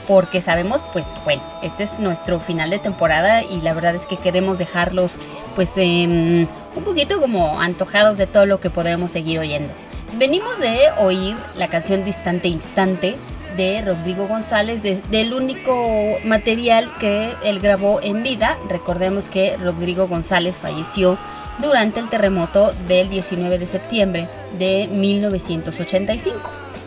porque 0.06 0.40
sabemos, 0.40 0.82
pues 0.94 1.04
bueno, 1.24 1.42
este 1.62 1.84
es 1.84 1.98
nuestro 1.98 2.40
final 2.40 2.70
de 2.70 2.78
temporada 2.78 3.42
y 3.42 3.60
la 3.60 3.74
verdad 3.74 3.94
es 3.94 4.06
que 4.06 4.16
queremos 4.16 4.56
dejarlos 4.56 5.12
pues 5.54 5.72
em, 5.76 6.46
un 6.74 6.84
poquito 6.84 7.20
como 7.20 7.60
antojados 7.60 8.16
de 8.16 8.26
todo 8.26 8.46
lo 8.46 8.60
que 8.60 8.70
podemos 8.70 9.10
seguir 9.10 9.40
oyendo. 9.40 9.74
Venimos 10.14 10.58
de 10.58 10.78
oír 11.00 11.36
la 11.56 11.68
canción 11.68 12.02
Distante 12.06 12.48
Instante 12.48 13.14
de 13.58 13.82
Rodrigo 13.82 14.28
González, 14.28 14.80
del 14.82 15.34
único 15.34 16.16
material 16.24 16.90
que 17.00 17.34
él 17.42 17.58
grabó 17.58 18.00
en 18.00 18.22
vida. 18.22 18.56
Recordemos 18.70 19.28
que 19.28 19.56
Rodrigo 19.56 20.06
González 20.06 20.56
falleció 20.56 21.18
durante 21.60 21.98
el 21.98 22.08
terremoto 22.08 22.72
del 22.86 23.10
19 23.10 23.58
de 23.58 23.66
septiembre 23.66 24.28
de 24.60 24.88
1985. 24.92 26.38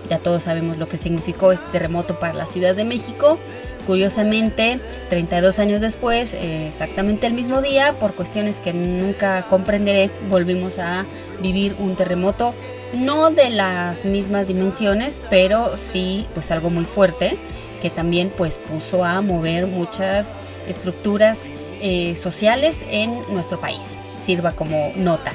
Ya 0.10 0.18
todos 0.18 0.44
sabemos 0.44 0.78
lo 0.78 0.88
que 0.88 0.96
significó 0.96 1.52
este 1.52 1.66
terremoto 1.74 2.20
para 2.20 2.34
la 2.34 2.48
Ciudad 2.48 2.74
de 2.74 2.86
México. 2.86 3.38
Curiosamente, 3.86 4.80
32 5.10 5.60
años 5.60 5.82
después, 5.82 6.34
eh, 6.34 6.68
exactamente 6.68 7.28
el 7.28 7.34
mismo 7.34 7.62
día, 7.62 7.94
por 8.00 8.14
cuestiones 8.14 8.62
que 8.62 8.72
nunca 8.72 9.46
comprenderé, 9.50 10.10
volvimos 10.30 10.80
a 10.80 11.06
vivir 11.42 11.76
un 11.80 11.96
terremoto 11.96 12.54
no 12.94 13.30
de 13.30 13.50
las 13.50 14.06
mismas 14.06 14.48
dimensiones, 14.48 15.22
pero 15.30 15.78
sí 15.78 16.28
pues 16.34 16.52
algo 16.52 16.70
muy 16.70 16.86
fuerte 16.86 17.38
que 17.82 17.90
también 17.90 18.32
pues 18.36 18.58
puso 18.58 19.04
a 19.04 19.22
mover 19.22 19.68
muchas 19.68 20.34
estructuras 20.68 21.44
eh, 21.82 22.16
sociales 22.16 22.80
en 22.90 23.24
nuestro 23.34 23.60
país. 23.60 23.84
Sirva 24.22 24.52
como 24.52 24.92
nota 24.96 25.34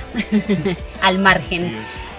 al 1.03 1.19
margen. 1.19 1.77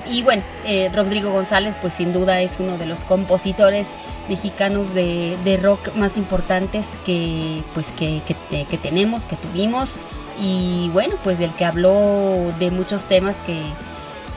Y 0.09 0.23
bueno, 0.23 0.43
eh, 0.65 0.89
Rodrigo 0.93 1.31
González 1.31 1.75
pues 1.81 1.93
sin 1.93 2.13
duda 2.13 2.41
es 2.41 2.59
uno 2.59 2.77
de 2.77 2.85
los 2.85 2.99
compositores 2.99 3.87
mexicanos 4.29 4.93
de, 4.93 5.59
rock 5.61 5.95
más 5.95 6.17
importantes 6.17 6.87
que 7.05 7.63
pues 7.73 7.91
que, 7.93 8.21
que 8.49 8.77
tenemos, 8.77 9.23
que 9.23 9.37
tuvimos. 9.37 9.91
Y 10.39 10.89
bueno, 10.93 11.15
pues 11.23 11.39
del 11.39 11.51
que 11.53 11.65
habló 11.65 12.53
de 12.59 12.69
muchos 12.69 13.05
temas 13.05 13.35
que, 13.45 13.59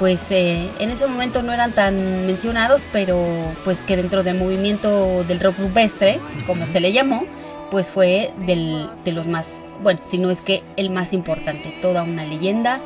pues 0.01 0.31
eh, 0.31 0.71
en 0.79 0.91
ese 0.91 1.07
momento 1.07 1.43
no 1.43 1.53
eran 1.53 1.73
tan 1.73 2.25
mencionados, 2.27 2.81
pero 2.91 3.23
pues 3.65 3.77
que 3.83 3.99
dentro 3.99 4.23
del 4.23 4.39
movimiento 4.39 5.25
del 5.25 5.39
rock 5.41 5.59
rupestre, 5.59 6.19
como 6.47 6.67
se 6.67 6.81
le 6.81 6.91
llamó, 6.91 7.27
pues 7.71 7.91
fue 7.91 8.33
del, 8.47 8.89
de 9.05 9.13
los 9.13 9.27
más, 9.27 9.59
bueno, 9.83 10.01
si 10.09 10.17
no 10.17 10.31
es 10.31 10.41
que 10.41 10.63
el 10.79 10.89
más 10.89 11.13
importante, 11.13 11.71
toda 11.83 12.03
una 12.03 12.25
leyenda. 12.25 12.81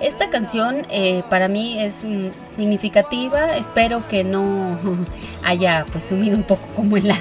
Esta 0.00 0.30
canción 0.30 0.86
eh, 0.90 1.22
para 1.28 1.48
mí 1.48 1.78
es 1.78 2.02
mm, 2.02 2.28
significativa, 2.56 3.54
espero 3.56 4.08
que 4.08 4.24
no 4.24 4.78
haya 5.44 5.84
pues 5.92 6.04
sumido 6.04 6.34
un 6.34 6.44
poco 6.44 6.66
como 6.74 6.96
en 6.96 7.08
la, 7.08 7.16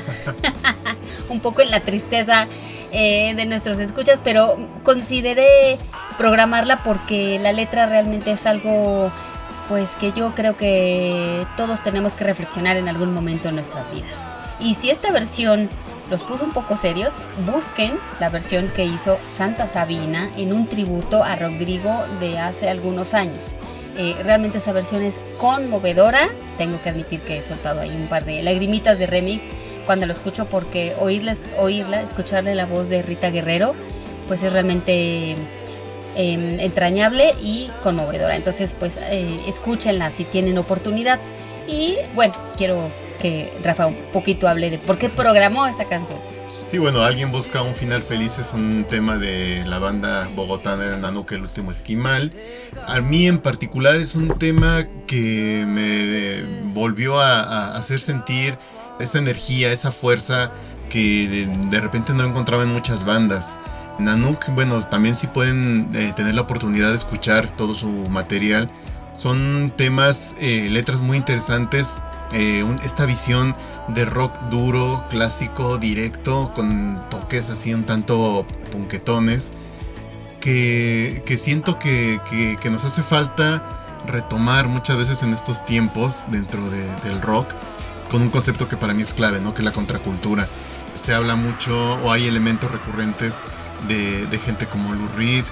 un 1.29 1.41
poco 1.41 1.61
en 1.61 1.69
la 1.69 1.81
tristeza 1.81 2.47
eh, 2.93 3.33
de 3.35 3.45
nuestros 3.45 3.77
escuchas, 3.79 4.19
pero 4.23 4.55
consideré 4.83 5.77
programarla 6.17 6.83
porque 6.83 7.39
la 7.39 7.51
letra 7.51 7.87
realmente 7.87 8.31
es 8.31 8.45
algo 8.45 9.11
pues 9.67 9.95
que 9.95 10.11
yo 10.11 10.33
creo 10.35 10.57
que 10.57 11.45
todos 11.57 11.81
tenemos 11.83 12.13
que 12.13 12.23
reflexionar 12.23 12.77
en 12.77 12.87
algún 12.87 13.13
momento 13.13 13.49
en 13.49 13.55
nuestras 13.55 13.89
vidas. 13.91 14.15
Y 14.59 14.75
si 14.75 14.89
esta 14.89 15.11
versión 15.11 15.69
los 16.09 16.21
puso 16.23 16.43
un 16.43 16.51
poco 16.51 16.77
serios, 16.77 17.13
busquen 17.45 17.93
la 18.19 18.29
versión 18.29 18.69
que 18.75 18.85
hizo 18.85 19.17
Santa 19.27 19.67
Sabina 19.67 20.29
en 20.37 20.53
un 20.53 20.67
tributo 20.67 21.23
a 21.23 21.35
Rodrigo 21.35 21.91
de 22.19 22.39
hace 22.39 22.69
algunos 22.69 23.13
años. 23.13 23.55
Eh, 23.97 24.15
realmente 24.23 24.57
esa 24.57 24.73
versión 24.73 25.03
es 25.03 25.19
conmovedora. 25.37 26.27
Tengo 26.57 26.81
que 26.81 26.89
admitir 26.89 27.19
que 27.21 27.37
he 27.37 27.41
soltado 27.41 27.81
ahí 27.81 27.89
un 27.89 28.07
par 28.07 28.25
de 28.25 28.41
lagrimitas 28.43 28.97
de 28.97 29.07
Remy 29.07 29.41
cuando 29.85 30.05
lo 30.05 30.13
escucho 30.13 30.45
porque 30.45 30.95
oírles, 30.99 31.41
oírla, 31.57 32.01
escucharle 32.01 32.55
la 32.55 32.65
voz 32.65 32.89
de 32.89 33.01
Rita 33.01 33.29
Guerrero, 33.29 33.73
pues 34.27 34.43
es 34.43 34.53
realmente 34.53 35.35
Em, 36.15 36.59
entrañable 36.59 37.33
y 37.41 37.71
conmovedora. 37.81 38.35
Entonces, 38.35 38.75
pues 38.77 38.97
eh, 39.01 39.39
escúchenla 39.47 40.11
si 40.11 40.25
tienen 40.25 40.59
oportunidad. 40.59 41.19
Y 41.67 41.95
bueno, 42.13 42.33
quiero 42.55 42.91
que 43.19 43.51
Rafa 43.63 43.87
un 43.87 43.95
poquito 44.11 44.47
hable 44.47 44.69
de 44.69 44.77
por 44.77 44.99
qué 44.99 45.09
programó 45.09 45.65
esta 45.65 45.85
canción. 45.85 46.19
Sí, 46.69 46.77
bueno, 46.77 47.03
alguien 47.03 47.31
busca 47.31 47.61
un 47.61 47.73
final 47.73 48.01
feliz 48.01 48.39
es 48.39 48.51
un 48.53 48.83
tema 48.83 49.17
de 49.17 49.63
la 49.65 49.79
banda 49.79 50.27
bogotana 50.35 50.97
Nanuque, 50.97 51.35
el 51.35 51.41
último 51.41 51.71
esquimal. 51.71 52.31
A 52.87 52.99
mí 52.99 53.27
en 53.27 53.39
particular 53.39 53.95
es 53.95 54.13
un 54.13 54.37
tema 54.37 54.87
que 55.07 55.65
me 55.67 56.43
volvió 56.73 57.19
a, 57.19 57.75
hacer 57.75 57.99
sentir 57.99 58.57
esa 58.99 59.17
energía, 59.17 59.71
esa 59.71 59.91
fuerza 59.91 60.51
que 60.89 61.47
de 61.69 61.79
repente 61.79 62.13
no 62.13 62.23
encontraba 62.23 62.63
en 62.63 62.69
muchas 62.69 63.03
bandas. 63.03 63.57
Nanook, 63.99 64.49
bueno, 64.49 64.81
también 64.81 65.15
si 65.15 65.27
pueden 65.27 65.89
eh, 65.93 66.13
tener 66.15 66.35
la 66.35 66.41
oportunidad 66.41 66.89
de 66.89 66.95
escuchar 66.95 67.49
todo 67.51 67.75
su 67.75 67.89
material. 68.09 68.69
Son 69.17 69.71
temas, 69.75 70.35
eh, 70.39 70.67
letras 70.71 70.99
muy 70.99 71.17
interesantes. 71.17 71.99
Eh, 72.31 72.65
esta 72.83 73.05
visión 73.05 73.55
de 73.89 74.05
rock 74.05 74.33
duro, 74.49 75.03
clásico, 75.09 75.77
directo, 75.77 76.51
con 76.55 76.99
toques 77.09 77.49
así 77.49 77.73
un 77.73 77.83
tanto 77.83 78.45
punquetones. 78.71 79.53
Que, 80.39 81.23
siento 81.39 81.79
que, 81.79 82.19
nos 82.69 82.83
hace 82.83 83.01
falta 83.01 83.63
retomar 84.07 84.67
muchas 84.67 84.97
veces 84.97 85.23
en 85.23 85.31
estos 85.31 85.65
tiempos 85.65 86.25
dentro 86.27 86.59
del 86.69 87.21
rock 87.21 87.47
con 88.11 88.21
un 88.21 88.29
concepto 88.29 88.67
que 88.67 88.75
para 88.75 88.93
mí 88.93 89.01
es 89.01 89.13
clave, 89.13 89.39
¿no? 89.39 89.53
Que 89.53 89.61
es 89.61 89.65
la 89.65 89.71
contracultura. 89.71 90.49
Se 90.95 91.13
habla 91.13 91.35
mucho 91.35 91.95
o 92.03 92.11
hay 92.11 92.27
elementos 92.27 92.69
recurrentes 92.69 93.39
de, 93.87 94.39
gente 94.39 94.65
como 94.67 94.93
Lou 94.93 95.07
Reed, 95.17 95.43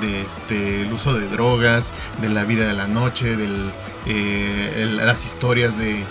de 0.00 0.22
este, 0.22 0.82
el 0.82 0.92
uso 0.92 1.14
de 1.14 1.28
drogas, 1.28 1.92
de 2.20 2.28
la 2.28 2.44
vida 2.44 2.66
de 2.66 2.74
la 2.74 2.86
noche, 2.86 3.36
de 3.36 3.48
eh, 4.06 4.88
las 4.90 5.24
historias 5.24 5.78
de 5.78 6.04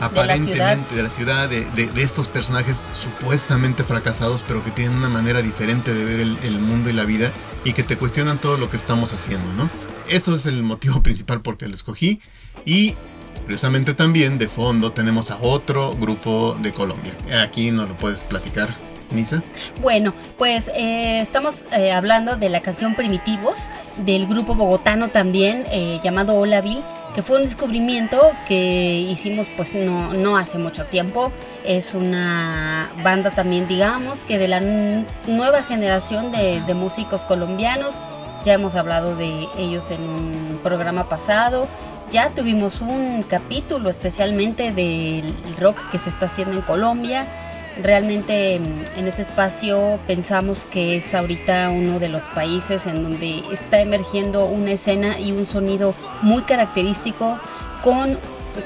aparentemente 0.00 0.96
de 0.96 1.02
la 1.02 1.08
ciudad, 1.08 1.48
de, 1.48 1.90
estos 1.96 2.26
personajes 2.26 2.84
supuestamente 2.92 3.84
fracasados, 3.84 4.42
pero 4.46 4.64
que 4.64 4.70
tienen 4.72 4.96
una 4.96 5.08
manera 5.08 5.42
diferente 5.42 5.94
de 5.94 6.04
ver 6.04 6.20
el, 6.20 6.58
mundo 6.58 6.90
y 6.90 6.92
la 6.92 7.04
vida 7.04 7.30
y 7.64 7.72
que 7.72 7.84
te 7.84 7.96
cuestionan 7.96 8.38
todo 8.38 8.56
lo 8.56 8.68
que 8.68 8.76
estamos 8.76 9.12
haciendo, 9.12 9.52
¿no? 9.54 9.70
Eso 10.08 10.34
es 10.34 10.46
el 10.46 10.62
motivo 10.62 11.02
principal 11.04 11.40
por 11.40 11.56
que 11.56 11.68
lo 11.68 11.74
escogí 11.74 12.20
y 12.64 12.96
curiosamente 13.42 13.94
también 13.94 14.38
de 14.38 14.48
fondo 14.48 14.92
tenemos 14.92 15.30
a 15.30 15.38
otro 15.40 15.94
grupo 15.94 16.56
de 16.60 16.72
Colombia. 16.72 17.14
Aquí 17.40 17.70
no 17.70 17.86
lo 17.86 17.96
puedes 17.96 18.24
platicar 18.24 18.74
Bueno, 19.80 20.14
pues 20.38 20.68
eh, 20.76 21.20
estamos 21.20 21.64
eh, 21.72 21.92
hablando 21.92 22.36
de 22.36 22.48
la 22.48 22.60
canción 22.60 22.94
Primitivos 22.94 23.68
del 23.98 24.26
grupo 24.26 24.54
bogotano 24.54 25.08
también 25.08 25.64
eh, 25.70 26.00
llamado 26.02 26.34
Olavil, 26.36 26.82
que 27.14 27.22
fue 27.22 27.36
un 27.36 27.44
descubrimiento 27.44 28.18
que 28.48 29.00
hicimos 29.00 29.46
pues 29.56 29.74
no, 29.74 30.14
no 30.14 30.36
hace 30.36 30.58
mucho 30.58 30.86
tiempo. 30.86 31.30
Es 31.64 31.94
una 31.94 32.90
banda 33.04 33.30
también, 33.30 33.68
digamos, 33.68 34.24
que 34.24 34.38
de 34.38 34.48
la 34.48 34.60
nueva 35.28 35.62
generación 35.62 36.32
de 36.32 36.74
músicos 36.74 37.24
colombianos. 37.24 37.94
Ya 38.44 38.54
hemos 38.54 38.74
hablado 38.74 39.14
de 39.14 39.46
ellos 39.56 39.92
en 39.92 40.02
un 40.02 40.60
programa 40.64 41.08
pasado. 41.08 41.68
Ya 42.10 42.30
tuvimos 42.30 42.80
un 42.80 43.22
capítulo 43.22 43.88
especialmente 43.88 44.72
del 44.72 45.34
rock 45.60 45.78
que 45.90 45.98
se 45.98 46.10
está 46.10 46.26
haciendo 46.26 46.56
en 46.56 46.62
Colombia. 46.62 47.26
Realmente 47.80 48.58
mm, 48.58 48.98
en 48.98 49.08
este 49.08 49.22
espacio 49.22 49.98
pensamos 50.06 50.64
que 50.64 50.96
es 50.96 51.14
ahorita 51.14 51.70
uno 51.70 51.98
de 51.98 52.08
los 52.08 52.24
países 52.24 52.86
en 52.86 53.02
donde 53.02 53.42
está 53.50 53.80
emergiendo 53.80 54.46
una 54.46 54.72
escena 54.72 55.18
y 55.18 55.32
un 55.32 55.46
sonido 55.46 55.94
muy 56.22 56.42
característico 56.42 57.38
con 57.82 58.18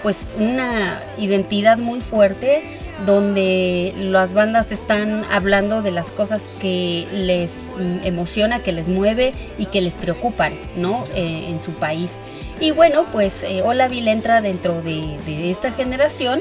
pues 0.02 0.18
una 0.38 1.00
identidad 1.18 1.78
muy 1.78 2.00
fuerte 2.00 2.62
donde 3.04 3.92
las 3.96 4.32
bandas 4.32 4.72
están 4.72 5.24
hablando 5.30 5.82
de 5.82 5.90
las 5.90 6.10
cosas 6.10 6.42
que 6.60 7.06
les 7.12 7.52
mm, 7.78 8.06
emociona, 8.06 8.60
que 8.60 8.72
les 8.72 8.88
mueve 8.88 9.34
y 9.58 9.66
que 9.66 9.82
les 9.82 9.94
preocupan, 9.94 10.54
¿no? 10.76 11.04
Eh, 11.14 11.46
en 11.50 11.60
su 11.60 11.72
país. 11.72 12.18
Y 12.58 12.70
bueno, 12.70 13.04
pues 13.12 13.42
eh, 13.42 13.62
entra 14.06 14.40
dentro 14.40 14.80
de, 14.80 15.18
de 15.26 15.50
esta 15.50 15.72
generación. 15.72 16.40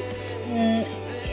Mm, 0.54 0.80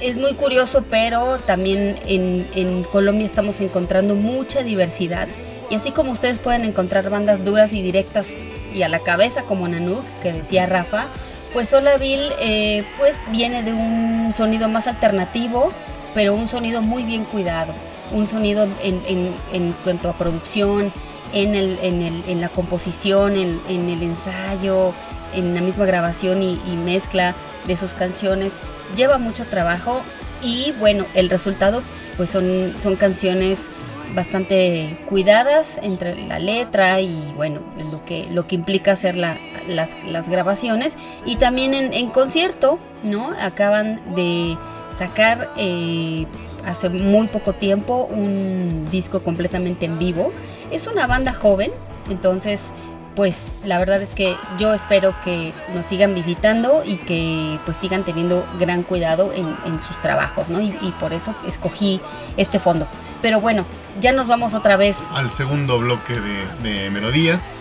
es 0.04 0.18
muy 0.18 0.34
curioso, 0.34 0.84
pero 0.90 1.40
también 1.40 1.96
en, 2.06 2.84
Colombia 2.84 3.26
estamos 3.26 3.62
encontrando 3.62 4.16
mucha 4.16 4.62
diversidad. 4.62 5.28
Y 5.70 5.76
así 5.76 5.92
como 5.92 6.12
ustedes 6.12 6.40
pueden 6.40 6.66
encontrar 6.66 7.10
bandas 7.10 7.44
duras 7.46 7.72
y 7.72 7.82
directas 7.82 8.34
y 8.74 8.84
a 8.84 8.90
la 8.90 9.00
cabeza 9.00 9.44
como 9.44 9.68
Nanook, 9.68 10.04
que 10.22 10.34
decía 10.34 10.66
Rafa, 10.66 11.08
pues 11.54 11.70
Solaville 11.70 12.30
eh, 12.42 12.84
pues 13.00 13.16
viene 13.32 13.64
de 13.64 13.72
un 13.72 14.34
sonido 14.34 14.68
más 14.68 14.88
alternativo, 14.88 15.72
pero 16.14 16.34
un 16.36 16.50
sonido 16.50 16.82
muy 16.82 17.04
bien 17.04 17.24
cuidado. 17.24 17.74
Un 18.12 18.28
sonido 18.28 18.68
en, 18.84 19.74
cuanto 19.84 20.10
a 20.10 20.14
producción, 20.14 20.92
en, 21.32 21.56
el, 21.56 21.80
en, 21.82 22.42
la 22.42 22.50
composición, 22.50 23.36
en, 23.38 23.90
el 23.90 24.04
ensayo, 24.04 24.94
en 25.34 25.56
la 25.56 25.62
misma 25.62 25.86
grabación 25.86 26.44
y 26.44 26.76
mezcla 26.84 27.34
de 27.66 27.78
sus 27.78 27.94
canciones 27.94 28.52
lleva 28.96 29.18
mucho 29.18 29.46
trabajo 29.46 30.02
Y 30.42 30.74
bueno, 30.80 31.06
el 31.14 31.30
resultado 31.30 31.82
pues 32.18 32.30
son, 32.30 32.74
son 32.80 32.96
canciones 32.96 33.70
bastante 34.16 34.98
cuidadas 35.10 35.80
entre 35.82 36.16
la 36.28 36.40
letra 36.40 37.02
y 37.02 37.34
bueno, 37.36 37.62
lo 37.92 38.04
que, 38.06 38.28
lo 38.30 38.48
que 38.48 38.56
implica 38.56 38.92
hacer 38.92 39.16
las, 39.16 39.38
las, 39.68 40.30
grabaciones. 40.30 40.96
Y 41.26 41.38
también 41.38 41.74
en, 41.74 42.10
concierto, 42.10 42.80
¿no? 43.04 43.34
Acaban 43.40 44.02
de 44.16 44.58
sacar 44.96 45.50
eh, 45.58 46.26
hace 46.66 46.90
muy 46.90 47.28
poco 47.28 47.54
tiempo 47.54 48.06
un 48.06 48.88
disco 48.92 49.22
completamente 49.22 49.86
en 49.86 49.98
vivo. 49.98 50.32
Es 50.72 50.88
una 50.88 51.08
banda 51.08 51.34
joven, 51.34 51.72
entonces 52.10 52.72
pues 53.16 53.46
la 53.64 53.78
verdad 53.78 54.02
es 54.02 54.10
que 54.10 54.36
yo 54.60 54.74
espero 54.74 55.14
que 55.24 55.54
nos 55.74 55.86
sigan 55.86 56.16
visitando 56.16 56.84
y 56.86 56.98
que 56.98 57.60
pues 57.66 57.78
sigan 57.78 58.04
teniendo 58.04 58.46
gran 58.60 58.84
cuidado 58.84 59.32
en, 59.34 59.82
sus 59.82 60.00
trabajos, 60.02 60.50
¿no? 60.50 60.62
Y, 60.62 60.94
por 61.00 61.14
eso 61.14 61.36
escogí 61.48 62.00
este 62.38 62.60
fondo. 62.60 62.88
Pero 63.22 63.42
bueno, 63.42 63.66
ya 64.02 64.12
nos 64.12 64.28
vamos 64.28 64.54
otra 64.54 64.78
vez. 64.78 64.98
Al 65.14 65.30
segundo 65.30 65.80
bloque 65.80 66.20
de, 66.64 66.90
melodías, 66.90 67.52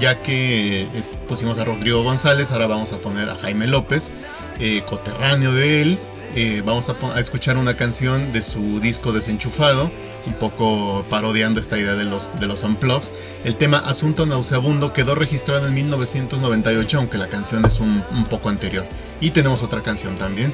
ya 0.00 0.16
que 0.16 0.82
eh, 0.82 0.88
pusimos 1.28 1.58
a 1.58 1.64
Rodrigo 1.64 2.02
González, 2.02 2.50
ahora 2.52 2.66
vamos 2.66 2.92
a 2.92 2.98
poner 2.98 3.30
a 3.30 3.34
Jaime 3.34 3.66
López, 3.66 4.12
eh, 4.58 4.82
coterráneo 4.86 5.52
de 5.52 5.82
él. 5.82 5.98
Eh, 6.34 6.62
vamos 6.64 6.88
a, 6.88 7.20
escuchar 7.20 7.56
una 7.56 7.76
canción 7.76 8.32
de 8.32 8.42
su 8.42 8.80
disco 8.80 9.12
Desenchufado, 9.12 9.90
un 10.26 10.34
poco 10.34 11.04
parodiando 11.08 11.58
esta 11.60 11.78
idea 11.78 11.94
de 11.94 12.04
los, 12.04 12.38
de 12.38 12.46
los 12.46 12.62
unplugs. 12.62 13.12
El 13.44 13.56
tema 13.56 13.78
Asunto 13.78 14.26
Nauseabundo 14.26 14.92
quedó 14.92 15.14
registrado 15.14 15.66
en 15.66 15.74
1998, 15.74 16.98
aunque 16.98 17.18
la 17.18 17.28
canción 17.28 17.64
es 17.64 17.80
un, 17.80 18.02
un 18.12 18.24
poco 18.26 18.48
anterior. 18.48 18.84
Y 19.20 19.30
tenemos 19.30 19.62
otra 19.62 19.82
canción 19.82 20.16
también. 20.16 20.52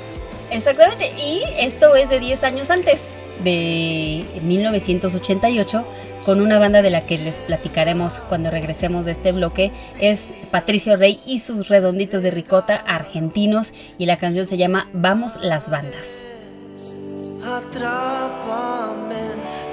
Exactamente, 0.51 1.11
y 1.19 1.43
esto 1.59 1.97
es 1.97 2.09
de 2.09 2.21
10 2.21 2.45
años 2.45 2.71
antes, 2.71 3.01
de 3.43 4.25
1988, 4.43 5.85
con 6.25 6.41
una 6.41 6.59
banda 6.59 6.83
de 6.83 6.91
la 6.91 7.03
que 7.03 7.19
les 7.19 7.41
platicaremos 7.41 8.15
cuando 8.29 8.51
regresemos 8.51 9.05
de 9.05 9.13
este 9.13 9.33
bloque, 9.33 9.71
es 10.01 10.33
Patricio 10.51 10.97
Rey 10.97 11.21
y 11.27 11.39
sus 11.39 11.69
redonditos 11.69 12.23
de 12.23 12.31
ricota 12.31 12.77
argentinos, 12.77 13.73
y 13.99 14.07
la 14.07 14.17
canción 14.17 14.47
se 14.47 14.57
llama 14.57 14.89
Vamos 14.93 15.37
las 15.43 15.69
bandas. 15.69 16.27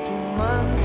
Tu 0.05 0.80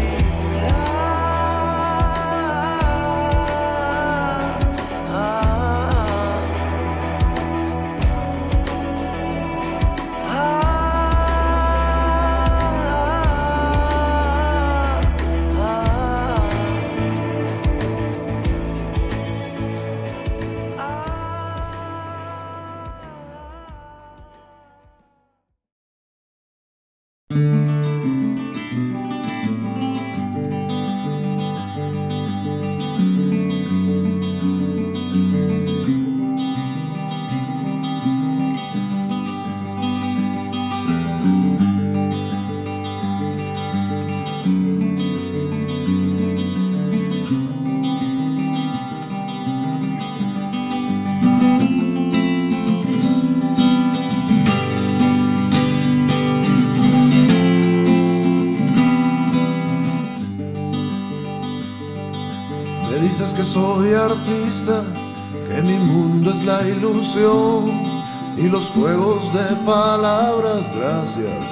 y 68.37 68.49
los 68.49 68.71
juegos 68.71 69.33
de 69.33 69.57
palabras, 69.65 70.71
gracias 70.77 71.47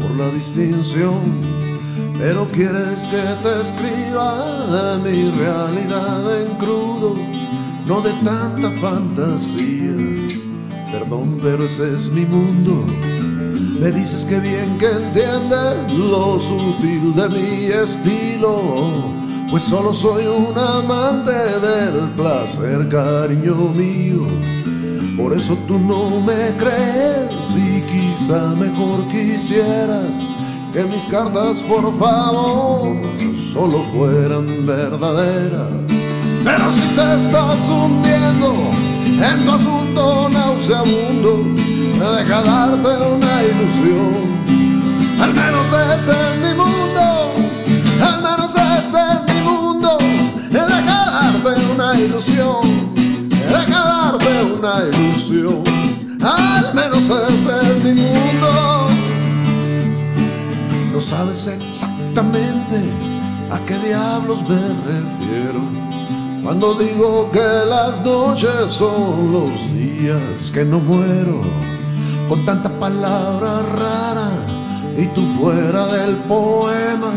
por 0.00 0.10
la 0.16 0.28
distinción. 0.30 1.20
Pero 2.18 2.46
quieres 2.46 3.06
que 3.08 3.22
te 3.42 3.60
escriba 3.60 4.66
de 4.66 5.10
mi 5.10 5.30
realidad 5.30 6.40
en 6.40 6.56
crudo, 6.56 7.16
no 7.86 8.00
de 8.00 8.12
tanta 8.24 8.70
fantasía. 8.80 9.94
Perdón, 10.90 11.38
pero 11.42 11.64
ese 11.64 11.94
es 11.94 12.08
mi 12.10 12.24
mundo. 12.24 12.86
Me 13.78 13.90
dices 13.90 14.24
que 14.24 14.38
bien 14.40 14.78
que 14.78 14.90
entiendes 14.90 15.92
lo 15.98 16.40
sutil 16.40 17.14
de 17.14 17.28
mi 17.28 17.64
estilo 17.66 19.20
pues 19.50 19.64
solo 19.64 19.92
soy 19.92 20.26
un 20.26 20.56
amante 20.56 21.32
del 21.32 22.10
placer, 22.16 22.88
cariño 22.88 23.56
mío. 23.74 24.59
Por 25.30 25.38
eso 25.38 25.56
tú 25.68 25.78
no 25.78 26.20
me 26.20 26.56
crees 26.56 27.54
y 27.56 27.82
quizá 27.82 28.48
mejor 28.56 29.06
quisieras 29.06 30.10
que 30.72 30.82
mis 30.82 31.04
cartas, 31.04 31.62
por 31.62 31.96
favor, 32.00 33.00
solo 33.38 33.84
fueran 33.94 34.66
verdaderas. 34.66 35.70
Pero 36.42 36.72
si 36.72 36.80
te 36.96 37.14
estás 37.16 37.68
hundiendo 37.68 38.72
en 39.04 39.44
tu 39.44 39.52
asunto 39.52 40.28
nauseabundo, 40.30 41.44
deja 41.94 42.42
darte 42.42 42.88
una 42.88 43.42
ilusión. 43.44 44.34
Al 45.20 45.32
menos 45.32 45.66
ese 45.96 46.10
es 46.10 46.38
mi 46.42 46.54
mundo, 46.60 47.34
al 48.02 48.20
menos 48.20 48.52
ese 48.52 48.98
es 48.98 49.32
mi 49.32 49.48
mundo, 49.48 49.96
deja 50.50 50.80
darte 50.82 51.72
una 51.72 51.94
ilusión, 51.94 52.90
una 54.60 54.84
ilusión, 54.84 55.62
al 56.22 56.74
menos 56.74 57.08
es 57.08 57.84
mi 57.84 57.94
mundo. 57.94 58.88
No 60.92 61.00
sabes 61.00 61.46
exactamente 61.46 62.76
a 63.50 63.58
qué 63.64 63.78
diablos 63.78 64.42
me 64.42 64.60
refiero 64.84 65.60
cuando 66.42 66.74
digo 66.74 67.30
que 67.32 67.64
las 67.66 68.02
noches 68.02 68.70
son 68.70 69.32
los 69.32 69.50
días 69.72 70.50
que 70.52 70.64
no 70.64 70.78
muero 70.78 71.40
con 72.28 72.44
tanta 72.44 72.68
palabra 72.78 73.62
rara 73.62 74.30
y 74.98 75.06
tú 75.06 75.22
fuera 75.40 75.86
del 75.86 76.16
poema 76.16 77.12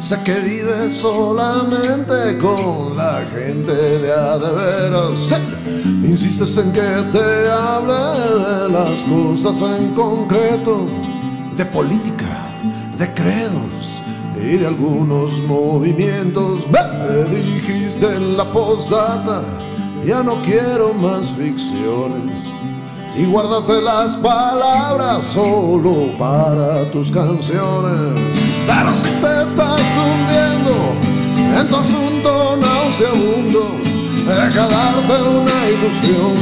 Sé 0.00 0.22
que 0.22 0.34
vives 0.40 0.94
solamente 0.94 2.38
con 2.38 2.96
la 2.96 3.24
gente 3.34 3.72
de 3.72 4.12
a 4.12 4.38
de 4.38 4.52
veras. 4.52 5.32
Insistes 6.04 6.56
en 6.58 6.72
que 6.72 6.80
te 7.12 7.50
hable 7.50 7.94
de 7.94 8.68
las 8.68 9.00
cosas 9.00 9.60
en 9.62 9.94
concreto, 9.94 10.86
de 11.56 11.64
política, 11.64 12.46
de 12.98 13.12
credos 13.14 14.00
y 14.38 14.58
de 14.58 14.66
algunos 14.66 15.32
movimientos. 15.48 16.60
Me 16.70 17.36
dijiste 17.36 18.06
en 18.06 18.36
la 18.36 18.44
postdata, 18.44 19.42
ya 20.04 20.22
no 20.22 20.34
quiero 20.42 20.92
más 20.94 21.30
ficciones 21.30 22.42
y 23.16 23.24
guárdate 23.24 23.80
las 23.80 24.14
palabras 24.16 25.24
solo 25.24 26.10
para 26.18 26.84
tus 26.92 27.10
canciones. 27.10 28.55
Pero 28.66 28.94
si 28.94 29.08
te 29.08 29.42
estás 29.42 29.82
hundiendo 29.96 30.94
en 31.58 31.68
tu 31.68 31.76
asunto 31.76 32.58
nauseabundo, 32.60 33.76
deja 34.26 34.66
darte 34.68 35.22
una 35.22 35.58
ilusión. 35.70 36.34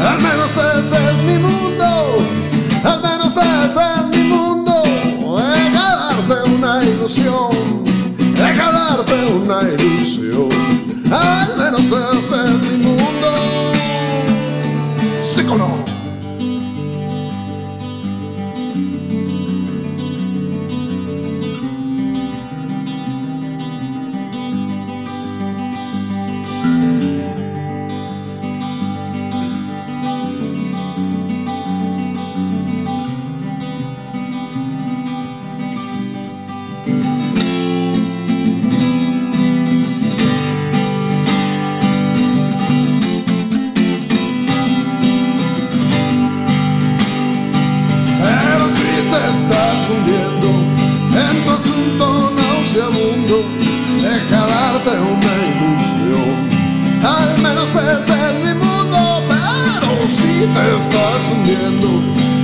Al 0.00 0.20
menos 0.20 0.50
ese 0.52 0.94
es 0.94 1.16
mi 1.24 1.38
mundo, 1.38 2.18
al 2.84 3.02
menos 3.02 3.36
ese 3.36 3.80
es 3.80 4.16
mi 4.16 4.28
mundo. 4.28 4.82
Deja 5.36 5.96
darte 5.96 6.50
una 6.50 6.84
ilusión, 6.84 7.84
deja 8.36 8.72
darte 8.72 9.14
una 9.32 9.62
ilusión. 9.62 10.48
Al 11.10 11.56
menos 11.56 11.86
ese 11.86 12.34
es 12.34 12.62
mi 12.70 12.84
mundo. 12.84 13.28
Psícono. 15.24 15.95
menos 15.95 15.95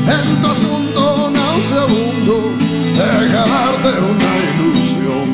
en 0.07 0.43
tu 0.43 0.49
asunto 0.49 1.31
nauseabundo, 1.31 2.53
deja 2.95 3.45
darte 3.47 4.01
una 4.01 4.31
ilusión. 4.49 5.27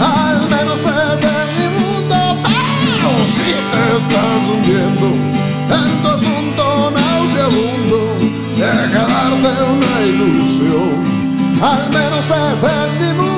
Al 0.00 0.40
menos 0.48 0.80
es 0.80 1.22
en 1.24 1.48
mi 1.58 1.68
mundo, 1.78 2.16
pero 2.42 3.10
si 3.36 3.50
te 3.72 3.82
estás 3.98 4.42
hundiendo 4.52 5.06
en 5.76 6.02
tu 6.02 6.08
asunto 6.08 6.90
nauseabundo, 6.90 7.98
deja 8.56 9.06
darte 9.06 9.50
una 9.74 9.94
ilusión. 10.06 10.92
Al 11.62 11.88
menos 11.90 12.26
es 12.30 12.62
en 12.62 12.98
mi 13.00 13.12
mundo. 13.14 13.37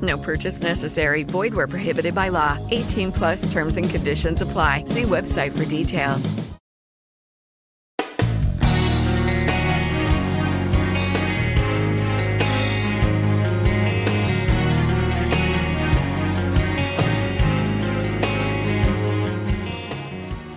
No 0.00 0.16
purchase 0.16 0.62
necessary. 0.62 1.24
Void 1.24 1.52
where 1.52 1.66
prohibited 1.66 2.14
by 2.14 2.28
law. 2.28 2.56
18 2.70 3.10
plus 3.10 3.52
terms 3.52 3.76
and 3.76 3.90
conditions 3.90 4.42
apply. 4.42 4.84
See 4.84 5.02
website 5.02 5.50
for 5.50 5.64
details. 5.64 6.50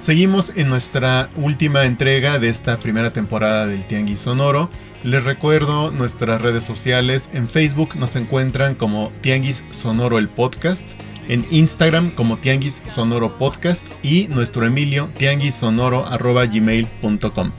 Seguimos 0.03 0.57
en 0.57 0.67
nuestra 0.67 1.29
última 1.37 1.85
entrega 1.85 2.37
de 2.37 2.49
esta 2.49 2.77
primera 2.77 3.13
temporada 3.13 3.65
del 3.65 3.87
Tianguis 3.87 4.19
Sonoro. 4.19 4.69
Les 5.03 5.23
recuerdo 5.23 5.91
nuestras 5.91 6.41
redes 6.41 6.63
sociales. 6.63 7.29
En 7.33 7.47
Facebook 7.49 7.97
nos 7.97 8.15
encuentran 8.15 8.73
como 8.73 9.11
Tianguis 9.19 9.65
Sonoro 9.69 10.17
el 10.17 10.29
podcast. 10.29 10.91
En 11.27 11.45
Instagram 11.51 12.11
como 12.11 12.37
Tianguis 12.37 12.83
Sonoro 12.87 13.37
Podcast. 13.37 13.87
Y 14.01 14.29
nuestro 14.29 14.65
Emilio 14.65 15.11
tianguisonoro.gmail.com. 15.17 17.51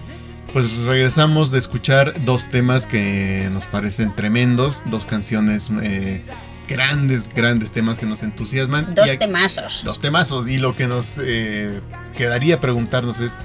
Pues 0.54 0.84
regresamos 0.84 1.50
de 1.50 1.58
escuchar 1.58 2.14
dos 2.24 2.48
temas 2.48 2.86
que 2.86 3.50
nos 3.52 3.66
parecen 3.66 4.16
tremendos. 4.16 4.82
Dos 4.86 5.04
canciones 5.04 5.68
eh, 5.82 6.24
grandes, 6.66 7.28
grandes 7.28 7.72
temas 7.72 7.98
que 7.98 8.06
nos 8.06 8.22
entusiasman. 8.22 8.94
Dos 8.94 9.12
Y 9.12 9.18
temazos. 9.18 9.82
Dos 9.84 10.00
temazos. 10.00 10.48
Y 10.48 10.56
lo 10.56 10.74
que 10.74 10.86
nos 10.86 11.18
eh, 11.18 11.82
quedaría 12.16 12.58
preguntarnos 12.58 13.20
es 13.20 13.36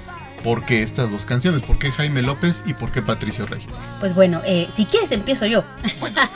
por 0.42 0.64
qué 0.64 0.82
estas 0.82 1.10
dos 1.10 1.24
canciones, 1.24 1.62
por 1.62 1.78
qué 1.78 1.90
Jaime 1.90 2.22
López 2.22 2.64
y 2.66 2.74
por 2.74 2.92
qué 2.92 3.02
Patricio 3.02 3.46
Rey. 3.46 3.60
Pues 4.00 4.14
bueno, 4.14 4.40
eh, 4.44 4.68
si 4.74 4.86
quieres 4.86 5.12
empiezo 5.12 5.46
yo. 5.46 5.64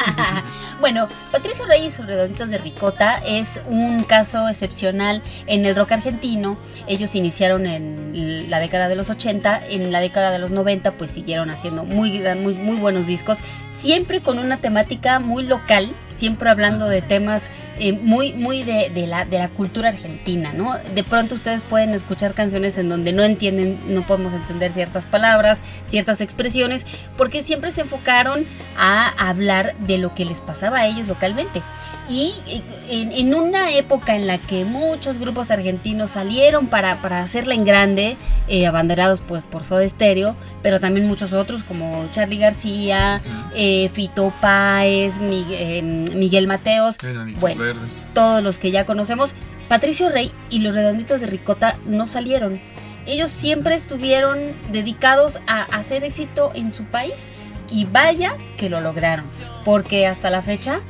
bueno, 0.81 1.09
Patricio 1.33 1.67
Rey 1.67 1.87
y 1.87 1.90
sus 1.90 2.07
redonditos 2.07 2.51
de 2.51 2.59
ricota 2.59 3.21
es 3.27 3.62
un 3.67 4.05
caso 4.05 4.49
excepcional 4.49 5.23
en 5.47 5.64
el 5.64 5.75
rock 5.75 5.93
argentino. 5.93 6.59
Ellos 6.87 7.14
iniciaron 7.14 7.67
en 7.67 8.51
la 8.51 8.61
década 8.61 8.88
de 8.88 8.97
los 8.97 9.11
80, 9.11 9.61
en 9.71 9.93
la 9.93 10.01
década 10.01 10.31
de 10.31 10.38
los 10.38 10.51
90 10.51 10.93
pues 10.93 11.11
siguieron 11.11 11.51
haciendo 11.51 11.85
muy, 11.85 12.21
muy 12.21 12.77
buenos 12.77 13.07
discos, 13.07 13.38
siempre 13.71 14.21
con 14.21 14.38
una 14.38 14.59
temática 14.59 15.21
muy 15.21 15.43
local, 15.43 15.95
siempre 16.14 16.51
hablando 16.51 16.88
de 16.88 17.03
temas 17.03 17.51
eh, 17.79 17.93
muy, 17.93 18.33
muy 18.35 18.63
de, 18.63 18.91
de 18.91 19.07
la, 19.07 19.25
de 19.25 19.39
la 19.39 19.49
cultura 19.49 19.89
argentina, 19.89 20.53
¿no? 20.53 20.75
De 20.95 21.05
pronto 21.05 21.35
ustedes 21.35 21.63
pueden 21.65 21.91
escuchar 21.91 22.35
canciones 22.35 22.79
en 22.79 22.89
donde 22.89 23.13
no 23.13 23.23
entienden, 23.23 23.81
no 23.89 24.07
podemos 24.07 24.33
entender 24.33 24.73
ciertas 24.73 25.07
palabras, 25.07 25.63
ciertas 25.85 26.21
expresiones, 26.21 26.85
porque 27.17 27.43
siempre 27.43 27.71
se 27.73 27.83
enfocaron 27.83 28.47
a 28.77 29.29
hablar 29.29 29.75
de 29.87 29.99
lo 29.99 30.15
que 30.15 30.25
les 30.25 30.41
pasaba 30.41 30.79
a 30.79 30.87
ellos 30.87 31.07
localmente. 31.07 31.63
Y 32.07 32.35
eh, 32.49 32.63
en, 32.91 33.13
en 33.13 33.35
una 33.35 33.73
época 33.73 34.15
en 34.15 34.27
la 34.27 34.37
que 34.37 34.65
muchos 34.67 35.19
grupos 35.19 35.51
argentinos 35.51 36.11
salieron 36.11 36.67
para, 36.67 37.01
para 37.01 37.21
hacerla 37.23 37.55
en 37.55 37.65
grande, 37.65 38.17
eh, 38.47 38.67
abanderados 38.67 39.23
pues, 39.27 39.43
por 39.43 39.65
Soda 39.65 39.89
Stereo, 39.89 40.37
pero 40.63 40.81
también 40.81 41.07
muchos 41.09 41.33
otros 41.33 41.65
como 41.65 42.07
Charlie 42.11 42.39
García, 42.39 43.23
eh, 43.55 43.89
Fito 43.93 44.35
Páez, 44.43 45.19
Mi- 45.19 45.47
eh, 45.51 45.81
Miguel 45.83 46.47
Mateos, 46.47 46.97
bueno, 47.41 47.63
verdes. 47.64 48.03
todos 48.14 48.42
los 48.42 48.59
que 48.59 48.70
ya 48.70 48.85
conocemos, 48.87 49.33
Patricio 49.68 50.09
Rey 50.11 50.31
y 50.50 50.61
los 50.61 50.74
redonditos 50.74 51.20
de 51.20 51.27
Ricota 51.27 51.79
no 51.87 52.07
salieron. 52.07 52.61
Ellos 53.07 53.31
siempre 53.31 53.74
estuvieron 53.74 54.38
dedicados 54.72 55.40
a 55.46 55.62
hacer 55.77 56.05
éxito 56.05 56.50
en 56.55 56.70
su 56.72 56.85
país 56.85 57.31
y 57.70 57.85
vaya 57.87 58.37
que 58.57 58.70
lo 58.70 58.81
lograron, 58.81 59.24
porque 59.64 60.07
hasta 60.07 60.31
la 60.31 60.42
fecha, 60.42 60.81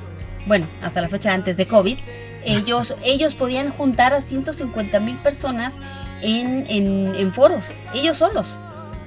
bueno, 0.46 0.66
hasta 0.82 1.00
la 1.00 1.08
fecha 1.08 1.32
antes 1.32 1.56
de 1.56 1.66
COVID, 1.66 1.98
ellos, 2.44 2.94
ellos 3.04 3.34
podían 3.34 3.70
juntar 3.70 4.12
a 4.12 4.20
150 4.20 5.00
mil 5.00 5.16
personas 5.16 5.74
en, 6.22 6.66
en- 6.68 7.14
en 7.14 7.32
foros, 7.32 7.66
ellos 7.94 8.16
solos. 8.16 8.46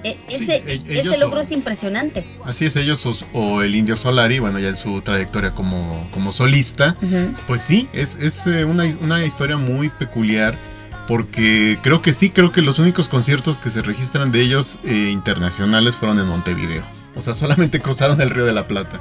E- 0.10 0.20
ese, 0.30 0.56
e- 0.68 0.82
ese 1.00 1.18
logro 1.18 1.40
o- 1.40 1.44
es 1.44 1.52
impresionante. 1.52 2.26
Así 2.46 2.66
es, 2.66 2.76
ellos 2.76 3.06
o, 3.06 3.14
o 3.34 3.62
el 3.62 3.76
Indio 3.76 3.96
Solari, 3.98 4.40
bueno, 4.40 4.60
ya 4.60 4.70
en 4.70 4.78
su 4.78 5.02
trayectoria 5.02 5.52
como, 5.52 6.08
como 6.12 6.32
solista, 6.34 6.96
pues 7.48 7.62
sí, 7.62 7.88
es, 7.94 8.16
es, 8.16 8.48
eh, 8.48 8.66
una, 8.66 8.84
una 9.02 9.24
historia 9.26 9.58
muy 9.58 9.90
peculiar. 9.90 10.56
Porque 11.08 11.80
creo 11.82 12.02
que 12.02 12.14
sí, 12.14 12.30
creo 12.30 12.52
que 12.52 12.62
los 12.62 12.80
únicos 12.80 13.08
conciertos 13.08 13.60
que 13.60 13.70
se 13.70 13.82
registran 13.82 14.34
de 14.34 14.42
ellos 14.42 14.78
eh, 14.84 15.10
internacionales 15.14 15.96
fueron 15.96 16.20
en 16.20 16.28
Montevideo. 16.28 16.84
O 17.16 17.22
sea, 17.22 17.34
solamente 17.34 17.80
cruzaron 17.80 18.20
el 18.20 18.30
Río 18.30 18.44
de 18.46 18.52
la 18.52 18.68
Plata. 18.68 19.00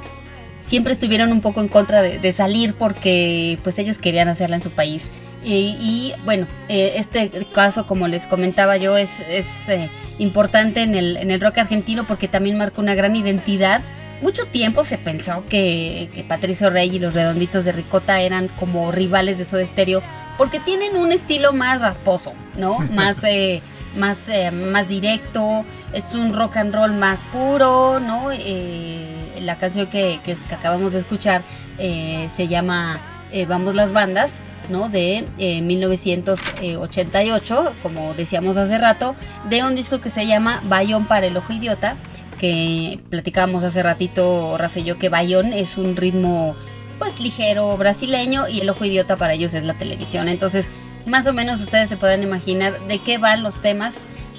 siempre 0.61 0.93
estuvieron 0.93 1.33
un 1.33 1.41
poco 1.41 1.59
en 1.59 1.67
contra 1.67 2.01
de, 2.01 2.19
de 2.19 2.31
salir 2.31 2.75
porque 2.75 3.59
pues 3.61 3.77
ellos 3.79 3.97
querían 3.97 4.29
hacerla 4.29 4.55
en 4.55 4.63
su 4.63 4.71
país. 4.71 5.09
Y, 5.43 5.75
y, 5.81 6.13
bueno, 6.23 6.47
eh, 6.69 6.93
este 6.95 7.29
caso, 7.53 7.85
como 7.85 8.07
les 8.07 8.25
comentaba 8.25 8.77
yo, 8.77 8.95
es, 8.97 9.19
es 9.29 9.45
eh, 9.67 9.89
importante 10.19 10.81
en 10.83 10.95
el, 10.95 11.17
en 11.17 11.31
el 11.31 11.39
rock 11.41 11.59
argentino 11.59 12.05
porque 12.07 12.27
también 12.27 12.57
marca 12.57 12.81
una 12.81 12.95
gran 12.95 13.15
identidad. 13.15 13.81
Mucho 14.21 14.45
tiempo 14.45 14.83
se 14.83 14.97
pensó 14.97 15.45
que, 15.47 16.09
que 16.13 16.23
Patricio 16.23 16.69
Rey 16.71 16.95
y 16.95 16.99
los 16.99 17.13
Redonditos 17.13 17.63
de 17.65 17.71
Ricota 17.71 18.19
eran 18.19 18.47
como 18.47 18.91
rivales 18.91 19.37
de 19.37 19.45
Soda 19.45 19.65
Stereo 19.65 20.01
porque 20.39 20.59
tienen 20.59 20.95
un 20.97 21.11
estilo 21.11 21.53
más 21.53 21.81
rasposo, 21.81 22.33
¿no? 22.55 22.77
Más, 22.91 23.17
eh, 23.23 23.61
más, 23.95 24.27
eh, 24.29 24.51
más 24.51 24.87
directo, 24.87 25.65
es 25.93 26.13
un 26.13 26.33
rock 26.33 26.57
and 26.57 26.73
roll 26.73 26.93
más 26.93 27.19
puro, 27.31 27.99
¿no? 27.99 28.29
Eh, 28.31 29.39
la 29.41 29.57
canción 29.57 29.87
que, 29.87 30.19
que- 30.23 30.37
acabamos 30.53 30.93
de 30.93 30.99
escuchar 30.99 31.43
se 31.79 32.47
llama 32.47 32.99
Vamos 33.47 33.75
las 33.75 33.91
bandas, 33.93 34.33
De 34.67 35.25
eh, 35.37 35.61
1988, 35.61 37.75
como 37.81 38.13
decíamos 38.15 38.57
hace 38.57 38.77
rato, 38.77 39.15
de 39.49 39.63
un 39.63 39.75
disco 39.75 40.01
que 40.01 40.09
se 40.09 40.27
llama 40.27 40.61
Bayón 40.65 41.07
para 41.07 41.27
el 41.27 41.37
Ojo 41.37 41.53
Idiota, 41.53 41.95
que 42.37 42.99
platicábamos 43.09 43.63
hace 43.63 43.81
ratito, 43.81 44.57
Rafa 44.57 44.79
y 44.79 44.83
yo, 44.83 44.97
que 44.97 45.07
Bayón 45.07 45.53
es 45.53 45.77
un 45.77 45.95
ritmo 45.95 46.53
pues 46.99 47.21
ligero 47.21 47.77
brasileño 47.77 48.49
y 48.49 48.59
el 48.59 48.69
ojo 48.69 48.83
idiota 48.83 49.15
para 49.17 49.33
ellos 49.33 49.53
es 49.53 49.63
la 49.63 49.75
televisión. 49.75 50.27
Entonces, 50.27 50.65
más 51.05 51.27
o 51.27 51.33
menos 51.33 51.61
ustedes 51.61 51.87
se 51.89 51.95
podrán 51.95 52.23
imaginar 52.23 52.77
de 52.87 52.99
qué 52.99 53.17
van 53.17 53.43
los 53.43 53.61
temas 53.61 53.95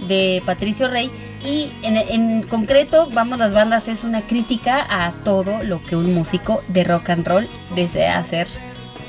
de 0.08 0.42
Patricio 0.44 0.88
Rey 0.88 1.10
y 1.42 1.72
en 1.82 2.42
concreto, 2.42 3.08
vamos 3.12 3.38
las 3.38 3.54
bandas 3.54 3.88
es 3.88 4.04
una 4.04 4.20
crítica 4.22 4.86
a 4.90 5.12
todo 5.24 5.62
lo 5.62 5.82
que 5.82 5.96
un 5.96 6.12
músico 6.14 6.62
de 6.68 6.84
rock 6.84 7.08
and 7.10 7.26
roll 7.26 7.48
desea 7.74 8.18
hacer 8.18 8.46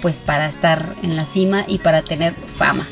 pues 0.02 0.20
para 0.20 0.48
estar 0.48 0.96
en 1.04 1.16
la 1.16 1.26
cima 1.26 1.64
y 1.68 1.80
para 1.80 2.02
tener 2.02 2.34
fama. 2.34 2.88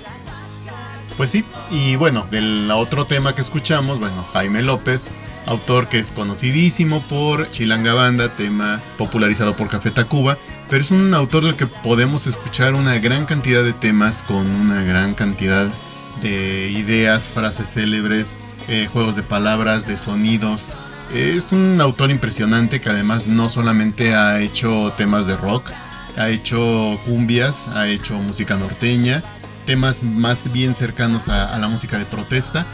Pues 1.18 1.32
sí, 1.32 1.43
y 1.72 1.95
bueno, 1.95 2.28
del 2.30 2.70
otro 2.70 3.05
tema 3.05 3.34
que 3.34 3.41
escuchamos, 3.41 3.99
bueno, 3.99 4.24
Jaime 4.34 4.62
López, 4.62 5.14
autor 5.47 5.89
que 5.89 5.97
es 5.97 6.12
conocidísimo 6.12 7.01
por 7.01 7.49
Chilanga 7.49 7.95
Banda, 7.95 8.36
tema 8.36 8.82
popularizado 8.99 9.55
por 9.55 9.68
Café 9.68 9.89
Tacuba, 9.89 10.38
pero 10.70 10.82
es 10.82 10.91
un 10.91 11.12
autor 11.16 11.45
del 11.45 11.55
que 11.55 11.66
podemos 11.66 12.28
escuchar 12.28 12.76
una 12.76 12.99
gran 12.99 13.26
cantidad 13.26 13.64
de 13.64 13.74
temas 13.74 14.22
con 14.22 14.45
una 14.45 14.84
gran 14.84 15.16
cantidad 15.16 15.74
de 16.22 16.70
ideas, 16.70 17.28
frases 17.28 17.74
célebres, 17.74 18.36
eh, 18.68 18.88
juegos 18.91 19.16
de 19.16 19.24
palabras, 19.24 19.88
de 19.88 19.97
sonidos. 19.97 20.70
Es 21.14 21.51
un 21.51 21.80
autor 21.80 22.12
impresionante 22.12 22.82
que 22.82 22.89
además 22.89 23.28
no 23.28 23.49
solamente 23.49 24.14
ha 24.14 24.39
hecho 24.41 24.93
temas 24.97 25.26
de 25.26 25.38
rock, 25.38 25.72
ha 26.18 26.30
hecho 26.30 26.99
cumbias, 27.05 27.68
ha 27.70 27.88
hecho 27.88 28.18
música 28.18 28.55
norteña, 28.55 29.24
temas 29.65 30.01
más 30.03 30.51
bien 30.51 30.74
cercanos 30.74 31.30
a, 31.30 31.57
la 31.57 31.68
música 31.68 31.97
de 31.97 32.05
protesta. 32.05 32.65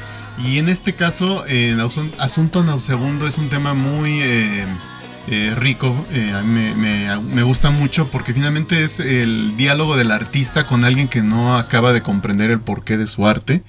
Y 0.44 0.58
en 0.58 0.70
este 0.70 0.94
caso, 0.94 1.46
Asunto 2.18 2.64
Nauseabundo 2.64 3.28
es 3.28 3.38
un 3.38 3.50
tema 3.50 3.74
muy 3.74 4.22
eh, 4.22 4.66
eh, 5.28 5.54
rico. 5.56 5.94
eh, 6.12 6.32
a 6.34 6.42
mí 6.42 6.74
me, 6.76 7.44
gusta 7.44 7.70
mucho 7.70 8.10
porque 8.10 8.34
finalmente 8.34 8.84
es 8.84 9.00
el 9.00 9.56
diálogo 9.58 9.96
del 9.96 10.12
artista 10.12 10.66
con 10.66 10.86
alguien 10.86 11.08
que 11.08 11.22
no 11.22 11.58
acaba 11.58 11.94
de 11.94 12.02
comprender 12.02 12.50
el 12.50 12.62
porqué 12.62 12.98
de 12.98 13.08
su 13.08 13.28
arte. 13.28 13.64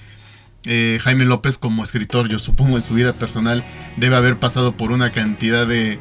Jaime 0.67 1.25
López 1.25 1.59
como 1.59 1.83
escritor, 1.83 2.27
yo 2.27 2.39
supongo 2.39 2.75
en 2.77 2.81
su 2.81 2.95
vida 2.95 3.13
personal, 3.13 3.63
debe 3.97 4.15
haber 4.15 4.39
pasado 4.39 4.75
por 4.75 4.91
una 4.91 5.11
cantidad 5.11 5.67
de, 5.67 5.99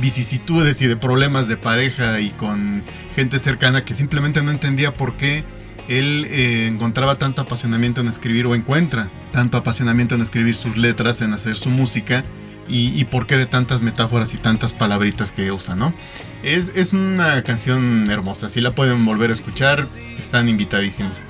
vicisitudes 0.00 0.80
y 0.82 0.86
de 0.86 0.96
problemas 0.96 1.48
de 1.48 1.56
pareja 1.56 2.20
y 2.20 2.30
con 2.30 2.82
gente 3.14 3.38
cercana 3.38 3.84
que 3.84 3.94
simplemente 3.94 4.42
no 4.42 4.50
entendía 4.50 4.94
por 4.94 5.16
qué 5.16 5.44
él 5.88 6.26
eh, 6.30 6.68
encontraba 6.68 7.16
tanto 7.16 7.42
apasionamiento 7.42 8.00
en 8.00 8.08
escribir 8.08 8.46
o 8.46 8.54
encuentra 8.54 9.10
tanto 9.32 9.56
apasionamiento 9.56 10.14
en 10.14 10.20
escribir 10.20 10.54
sus 10.54 10.76
letras, 10.76 11.20
en 11.20 11.32
hacer 11.32 11.54
su 11.56 11.68
música 11.70 12.24
y, 12.72 13.04
por 13.06 13.26
qué 13.26 13.36
de 13.36 13.46
tantas 13.46 13.82
metáforas 13.82 14.32
y 14.32 14.38
tantas 14.38 14.72
palabritas 14.72 15.32
que 15.32 15.50
usa, 15.50 15.74
¿no? 15.74 15.92
Es, 16.44 16.68
es 16.76 16.92
una 16.92 17.42
canción 17.42 18.08
hermosa, 18.08 18.48
si 18.48 18.60
la 18.60 18.76
pueden 18.76 19.04
volver 19.04 19.30
a 19.30 19.32
escuchar, 19.32 19.88
están 20.16 20.48
invitadísimos. 20.48 21.24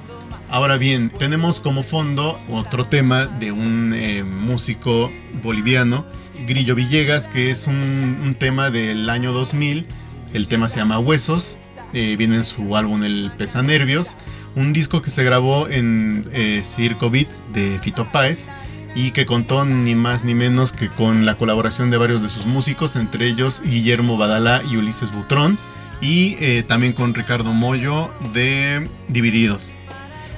Ahora 0.51 0.77
bien, 0.77 1.09
tenemos 1.09 1.61
como 1.61 1.83
fondo 1.83 2.39
otro 2.51 2.85
tema 2.85 3.25
de 3.25 3.53
un 3.53 3.95
eh, 3.95 4.23
músico 4.23 5.11
boliviano, 5.43 6.05
Grillo 6.47 6.75
Villegas, 6.75 7.29
que 7.29 7.51
es 7.51 7.67
un, 7.67 8.37
tema 8.39 8.71
del 8.71 9.09
año 9.11 9.33
2000. 9.33 9.87
El 10.33 10.49
tema 10.49 10.69
se 10.69 10.79
llama 10.79 10.99
Huesos, 10.99 11.59
eh, 11.93 12.17
viene 12.17 12.37
en 12.37 12.45
su 12.45 12.77
álbum 12.77 13.03
El 13.03 13.33
Pesa 13.37 13.63
Nervios, 13.63 14.17
un 14.55 14.73
disco 14.73 15.03
que 15.03 15.11
se 15.11 15.25
grabó 15.25 15.69
en 15.69 16.25
eh, 16.33 16.63
Circo 16.65 17.11
Beat 17.11 17.29
de 17.53 17.79
Fito 17.81 18.11
Páez 18.11 18.49
y 18.95 19.11
que 19.11 19.27
contó 19.27 19.65
ni 19.65 19.95
más 19.95 20.25
ni 20.25 20.35
menos 20.35 20.73
que 20.73 20.89
con 20.89 21.27
la 21.27 21.37
colaboración 21.37 21.91
de 21.91 21.97
varios 21.97 22.23
de 22.23 22.29
sus 22.29 22.47
músicos, 22.47 22.97
entre 22.97 23.27
ellos 23.27 23.63
Guillermo 23.65 24.17
Badalá 24.17 24.63
y 24.71 24.77
Ulises 24.77 25.13
Butrón, 25.13 25.59
y 26.01 26.37
eh, 26.41 26.63
también 26.63 26.93
con 26.93 27.15
Ricardo 27.15 27.53
Mollo 27.53 28.13
de 28.33 28.89
Divididos. 29.09 29.75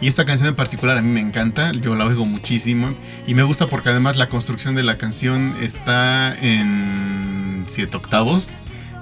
Y 0.03 0.09
esta 0.09 0.25
canción 0.25 0.49
en 0.49 0.57
particular 0.57 0.99
a 0.99 1.01
mí 1.01 1.09
me 1.09 1.21
encanta, 1.21 1.71
yo 1.71 1.95
la 1.95 2.05
oigo 2.05 2.27
muchísimo 2.27 2.93
y 3.25 3.35
me 3.35 3.45
gusta 3.45 3.69
porque 3.69 3.91
además 3.91 4.17
la 4.17 4.29
construcción 4.29 4.75
de 4.75 4.83
la 4.83 4.99
canción 4.99 5.55
está 5.63 6.35
en 6.35 7.63
7 7.69 7.99
octavos, 7.99 8.57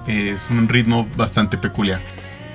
es 0.06 0.50
un 0.50 0.68
ritmo 0.68 1.08
bastante 1.16 1.56
peculiar. 1.56 2.02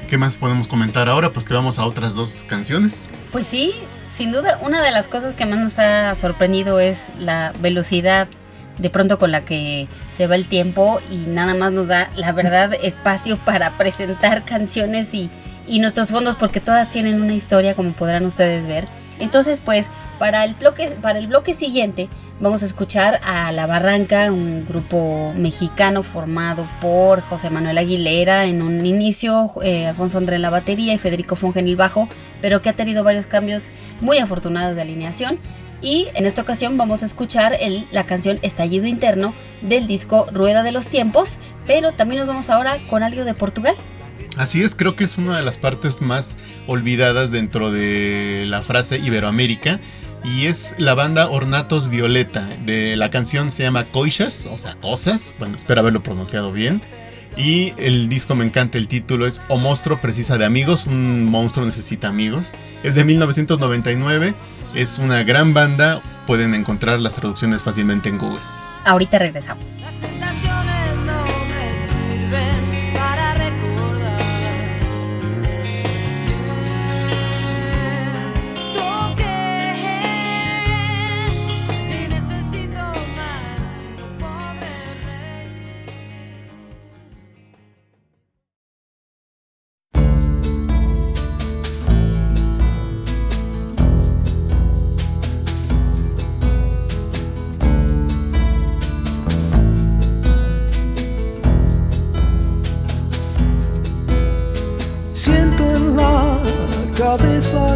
¿Qué 0.07 0.19
más 0.19 0.37
podemos 0.37 0.67
comentar 0.67 1.09
ahora? 1.09 1.33
Pues 1.33 1.43
que 1.43 1.55
vamos 1.55 1.79
a 1.79 1.85
otras 1.87 2.13
dos 2.13 2.45
canciones. 2.47 3.07
Pues 3.31 3.47
sí, 3.47 3.73
sin 4.11 4.31
duda, 4.31 4.59
una 4.61 4.79
de 4.83 4.91
las 4.91 5.07
cosas 5.07 5.33
que 5.33 5.47
más 5.47 5.57
nos 5.57 5.79
ha 5.79 6.13
sorprendido 6.13 6.79
es 6.79 7.13
la 7.17 7.51
velocidad 7.61 8.27
de 8.77 8.89
pronto 8.91 9.17
con 9.17 9.31
la 9.31 9.43
que 9.43 9.87
se 10.15 10.27
va 10.27 10.35
el 10.35 10.47
tiempo 10.47 10.99
y 11.09 11.25
nada 11.25 11.55
más 11.55 11.71
nos 11.71 11.87
da, 11.87 12.11
la 12.15 12.31
verdad, 12.31 12.75
espacio 12.75 13.37
para 13.37 13.75
presentar 13.75 14.45
canciones 14.45 15.15
y, 15.15 15.31
y 15.67 15.79
nuestros 15.79 16.09
fondos 16.09 16.35
porque 16.35 16.59
todas 16.59 16.89
tienen 16.89 17.21
una 17.21 17.33
historia 17.33 17.75
como 17.75 17.93
podrán 17.93 18.25
ustedes 18.25 18.67
ver. 18.67 18.87
Entonces, 19.19 19.61
pues, 19.63 19.87
para 20.19 20.43
el 20.43 20.55
bloque, 20.55 20.89
para 21.01 21.19
el 21.19 21.27
bloque 21.27 21.53
siguiente 21.53 22.09
vamos 22.39 22.63
a 22.63 22.65
escuchar 22.65 23.21
a 23.23 23.51
La 23.51 23.65
Barranca, 23.65 24.31
un 24.31 24.65
grupo 24.67 25.33
mexicano 25.35 26.03
formado 26.03 26.67
por 26.81 27.21
José 27.21 27.49
Manuel 27.49 27.77
Aguilera 27.77 28.45
en 28.45 28.61
un 28.61 28.85
inicio, 28.85 29.51
eh, 29.63 29.87
Alfonso 29.87 30.17
André 30.17 30.35
en 30.35 30.41
la 30.41 30.49
batería 30.49 30.93
y 30.93 30.97
Federico 30.97 31.35
Fonge 31.35 31.59
en 31.59 31.67
el 31.67 31.75
bajo, 31.75 32.09
pero 32.41 32.61
que 32.61 32.69
ha 32.69 32.73
tenido 32.73 33.03
varios 33.03 33.27
cambios 33.27 33.69
muy 34.01 34.17
afortunados 34.17 34.75
de 34.75 34.81
alineación. 34.81 35.39
Y 35.81 36.07
en 36.15 36.25
esta 36.25 36.41
ocasión 36.41 36.77
vamos 36.77 37.03
a 37.03 37.05
escuchar 37.05 37.55
la 37.91 38.05
canción 38.05 38.39
Estallido 38.41 38.87
Interno 38.87 39.33
del 39.61 39.87
disco 39.87 40.25
Rueda 40.31 40.63
de 40.63 40.71
los 40.71 40.87
Tiempos, 40.87 41.37
pero 41.67 41.91
también 41.91 42.19
nos 42.19 42.27
vamos 42.27 42.49
ahora 42.49 42.77
con 42.89 43.03
algo 43.03 43.23
de 43.23 43.33
Portugal. 43.33 43.75
Así 44.37 44.63
es, 44.63 44.75
creo 44.75 44.95
que 44.95 45.03
es 45.03 45.17
una 45.17 45.37
de 45.37 45.43
las 45.43 45.57
partes 45.57 46.01
más 46.01 46.37
olvidadas 46.67 47.31
dentro 47.31 47.71
de 47.71 48.45
la 48.47 48.61
frase 48.61 48.97
Iberoamérica 48.97 49.79
y 50.23 50.47
es 50.47 50.75
la 50.77 50.95
banda 50.95 51.29
Ornatos 51.29 51.89
Violeta. 51.89 52.47
De 52.65 52.97
la 52.97 53.09
canción 53.09 53.51
se 53.51 53.63
llama 53.63 53.85
Coixas, 53.85 54.47
o 54.51 54.57
sea, 54.57 54.75
cosas. 54.75 55.33
Bueno, 55.39 55.55
espero 55.55 55.81
haberlo 55.81 56.01
pronunciado 56.03 56.51
bien. 56.51 56.81
Y 57.37 57.73
el 57.77 58.07
disco 58.07 58.33
me 58.33 58.45
encanta, 58.45 58.77
el 58.77 58.87
título 58.87 59.27
es 59.27 59.41
O 59.49 59.57
Monstruo 59.57 59.99
Precisa 59.99 60.37
de 60.37 60.45
Amigos, 60.45 60.87
un 60.87 61.25
monstruo 61.25 61.65
necesita 61.65 62.07
amigos. 62.07 62.53
Es 62.81 62.95
de 62.95 63.03
1999, 63.03 64.33
es 64.73 64.99
una 64.99 65.23
gran 65.23 65.53
banda, 65.53 66.01
pueden 66.27 66.53
encontrar 66.53 66.99
las 66.99 67.15
traducciones 67.15 67.61
fácilmente 67.61 68.07
en 68.07 68.17
Google. 68.17 68.39
Ahorita 68.85 69.19
regresamos. 69.19 69.63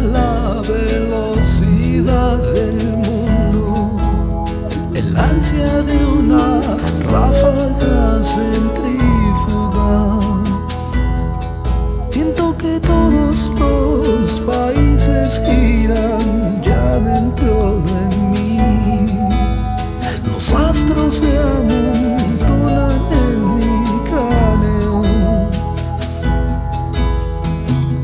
La 0.02 0.60
velocidad 0.60 2.36
del 2.52 2.76
mundo, 2.98 4.44
el 4.94 5.16
ansia 5.16 5.82
de 5.82 6.04
una 6.04 6.60
ráfaga 7.10 8.22
centrífuga. 8.22 10.18
Siento 12.10 12.54
que 12.58 12.78
todos 12.80 13.50
los 13.58 14.40
países 14.40 15.40
giran 15.46 16.62
ya 16.62 16.98
dentro 16.98 17.80
de 17.80 18.16
mí. 18.32 18.58
Los 20.30 20.52
astros 20.52 21.14
se 21.16 21.38
amontonan 21.38 21.79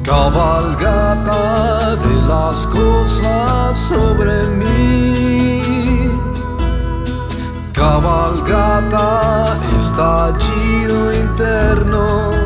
Cabalga 0.07 1.17
de 1.97 2.23
las 2.29 2.65
cosas 2.69 3.77
sobre 3.77 4.47
mí. 4.51 6.09
Cabalgata, 7.73 9.57
estallido 9.77 11.13
interno 11.13 12.46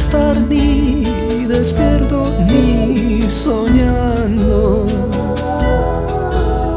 estar 0.00 0.34
ni 0.48 1.04
despierto 1.46 2.24
ni 2.48 3.20
soñando 3.28 4.86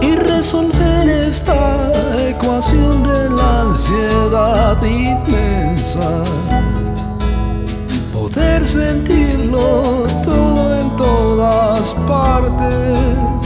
y 0.02 0.16
resolver 0.16 1.08
esta 1.08 1.92
ecuación 2.30 3.02
de 3.04 3.30
la 3.30 3.62
ansiedad 3.62 4.78
inmensa. 4.84 6.10
Poder 8.12 8.68
sentirlo 8.68 10.06
todo 10.26 10.80
en 10.82 10.96
todas 10.98 11.96
partes. 12.06 13.43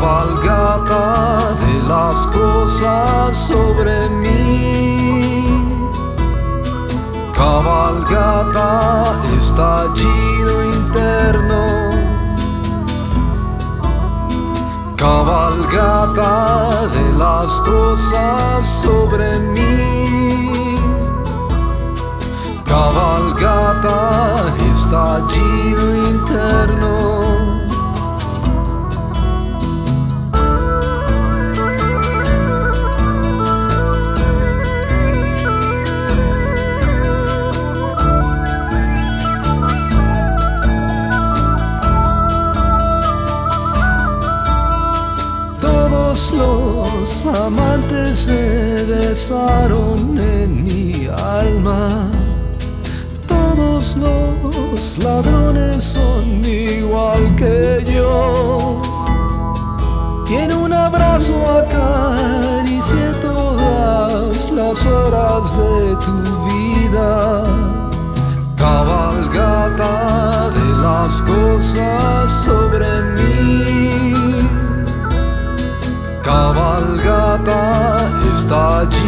Cabalgata 0.00 1.54
de 1.54 1.82
las 1.88 2.26
cosas 2.28 3.36
sobre 3.36 4.08
mí 4.20 4.38
cabalgata, 7.38 9.14
estallido 9.36 10.64
interno. 10.64 11.66
Cabalgata 14.96 16.86
de 16.94 17.12
las 17.18 17.60
cosas 17.62 18.66
sobre 18.82 19.38
mí. 19.54 20.78
Cabalgata, 22.64 24.54
estallido 24.72 25.84
interno. 26.12 27.57
en 49.26 50.64
mi 50.64 51.08
alma. 51.08 52.06
Todos 53.26 53.96
los 53.96 54.98
ladrones 54.98 55.82
son 55.82 56.44
igual 56.44 57.34
que 57.36 57.84
yo. 57.84 58.80
Tiene 60.24 60.54
un 60.54 60.72
abrazo 60.72 61.34
acaricié 61.58 63.12
todas 63.20 64.52
las 64.52 64.86
horas 64.86 65.56
de 65.56 65.96
tu 65.96 66.16
vida. 66.46 67.44
Cabalgata 68.56 70.48
de 70.50 70.68
las 70.80 71.22
cosas 71.22 72.30
sobre 72.44 72.88
mí. 73.16 74.46
Cabalgata 76.22 77.88
está 78.32 78.80
allí 78.80 79.07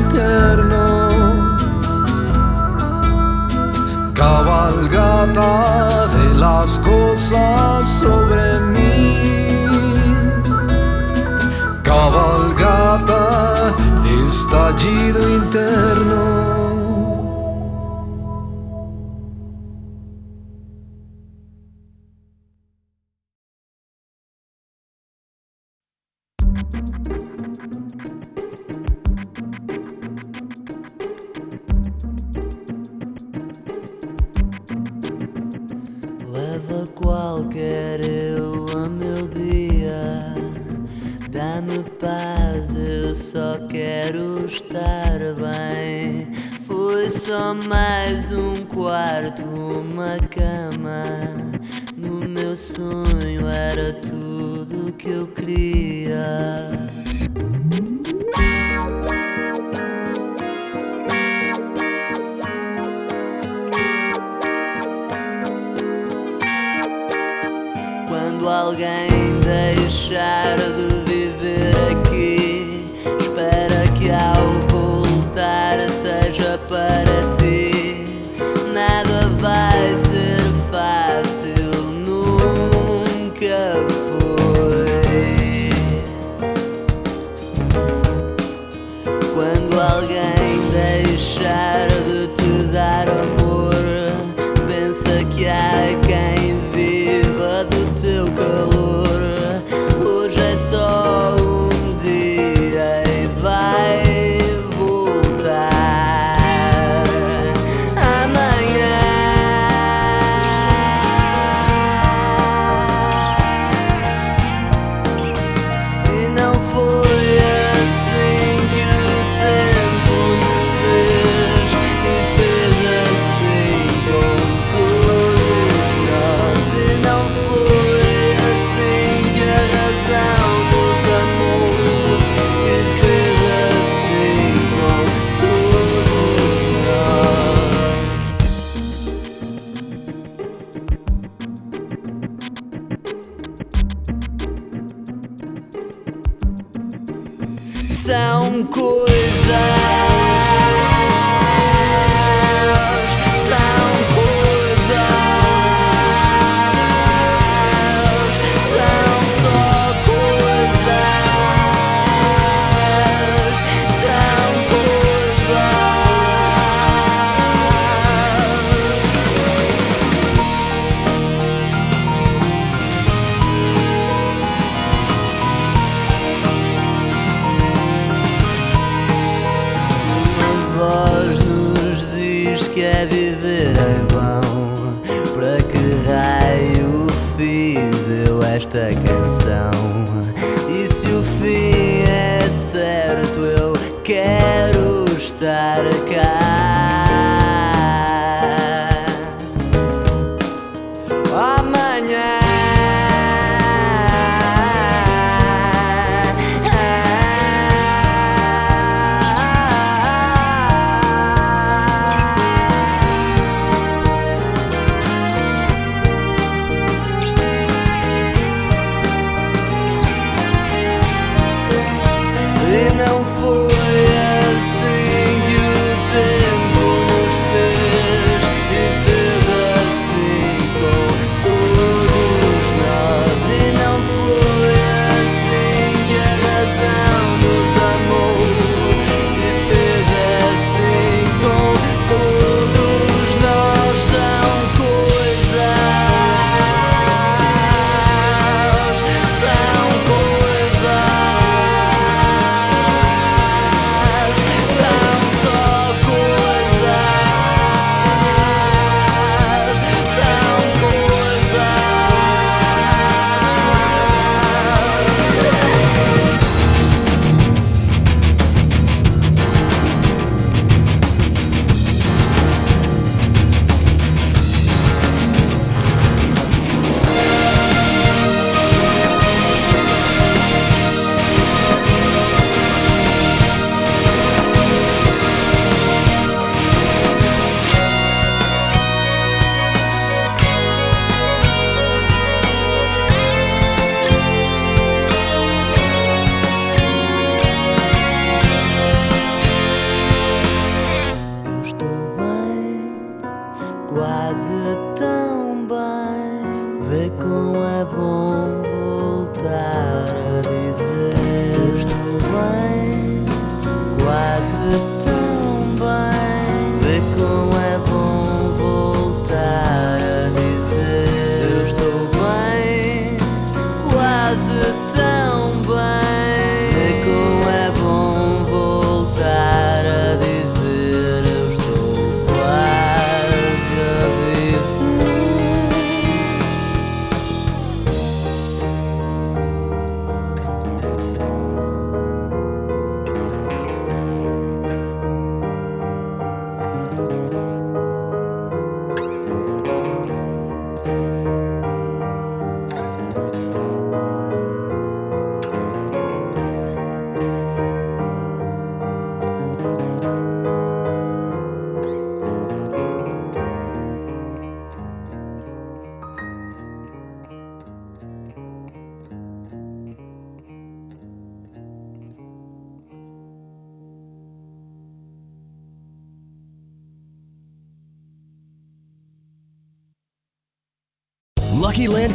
interno. 0.00 1.08
Cabalgata 4.12 6.06
de 6.16 6.34
las 6.38 6.78
cosas 6.80 7.88
sobre 8.00 8.60
mí. 8.74 9.66
Cabalgata, 11.82 13.22
estallido 14.26 15.20
interno. 15.36 16.63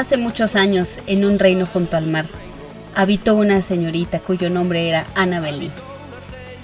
Hace 0.00 0.16
muchos 0.16 0.56
años, 0.56 1.00
en 1.06 1.26
un 1.26 1.38
reino 1.38 1.66
junto 1.66 1.98
al 1.98 2.06
mar, 2.06 2.24
habitó 2.94 3.34
una 3.34 3.60
señorita 3.60 4.20
cuyo 4.20 4.48
nombre 4.48 4.88
era 4.88 5.06
Annabelle. 5.14 5.70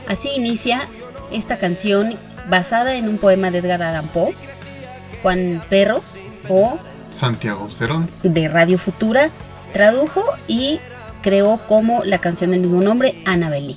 Así 0.09 0.31
inicia 0.35 0.89
esta 1.31 1.59
canción 1.59 2.17
basada 2.49 2.97
en 2.97 3.11
un 3.11 3.19
poema 3.19 3.51
de 3.51 3.59
Edgar 3.59 3.83
Allan 3.83 4.09
Poe, 4.09 4.35
Juan 5.21 5.63
Perro 5.69 6.01
o 6.49 6.79
Santiago 7.11 7.71
Cerón. 7.71 8.09
de 8.23 8.49
Radio 8.49 8.79
Futura, 8.79 9.29
tradujo 9.75 10.23
y 10.49 10.81
creó 11.21 11.59
como 11.69 12.05
la 12.05 12.17
canción 12.17 12.53
del 12.53 12.61
mismo 12.61 12.81
nombre, 12.81 13.23
Annabelle. 13.27 13.77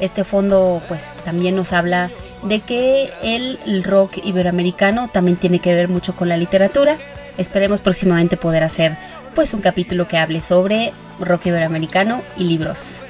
Este 0.00 0.24
fondo 0.24 0.82
pues 0.88 1.02
también 1.24 1.54
nos 1.54 1.72
habla 1.72 2.10
de 2.42 2.58
que 2.58 3.10
el 3.22 3.84
rock 3.84 4.16
iberoamericano 4.24 5.06
también 5.06 5.36
tiene 5.36 5.60
que 5.60 5.72
ver 5.76 5.86
mucho 5.86 6.16
con 6.16 6.28
la 6.28 6.36
literatura. 6.36 6.98
Esperemos 7.38 7.80
próximamente 7.80 8.36
poder 8.36 8.62
hacer 8.62 8.96
pues 9.34 9.54
un 9.54 9.60
capítulo 9.60 10.06
que 10.06 10.18
hable 10.18 10.40
sobre 10.40 10.92
rock 11.20 11.46
iberoamericano 11.46 12.22
y 12.36 12.44
libros. 12.44 13.04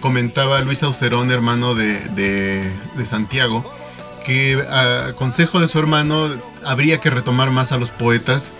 Comentaba 0.00 0.60
Luis 0.60 0.82
Aucerón, 0.82 1.30
hermano 1.30 1.74
de, 1.74 2.00
de, 2.10 2.62
de 2.96 3.06
Santiago, 3.06 3.64
que 4.24 4.62
a 4.70 5.12
consejo 5.14 5.60
de 5.60 5.68
su 5.68 5.78
hermano 5.78 6.28
habría 6.64 6.98
que 6.98 7.10
retomar 7.10 7.50
más 7.50 7.72
a 7.72 7.78
los 7.78 7.90
poetas 7.90 8.52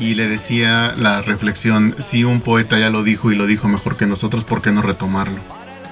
y 0.00 0.14
le 0.14 0.28
decía 0.28 0.94
la 0.96 1.22
reflexión, 1.22 1.94
si 1.98 2.24
un 2.24 2.40
poeta 2.40 2.78
ya 2.78 2.90
lo 2.90 3.02
dijo 3.02 3.32
y 3.32 3.34
lo 3.34 3.46
dijo 3.46 3.68
mejor 3.68 3.96
que 3.96 4.06
nosotros, 4.06 4.44
¿por 4.44 4.62
qué 4.62 4.70
no 4.70 4.82
retomarlo? 4.82 5.40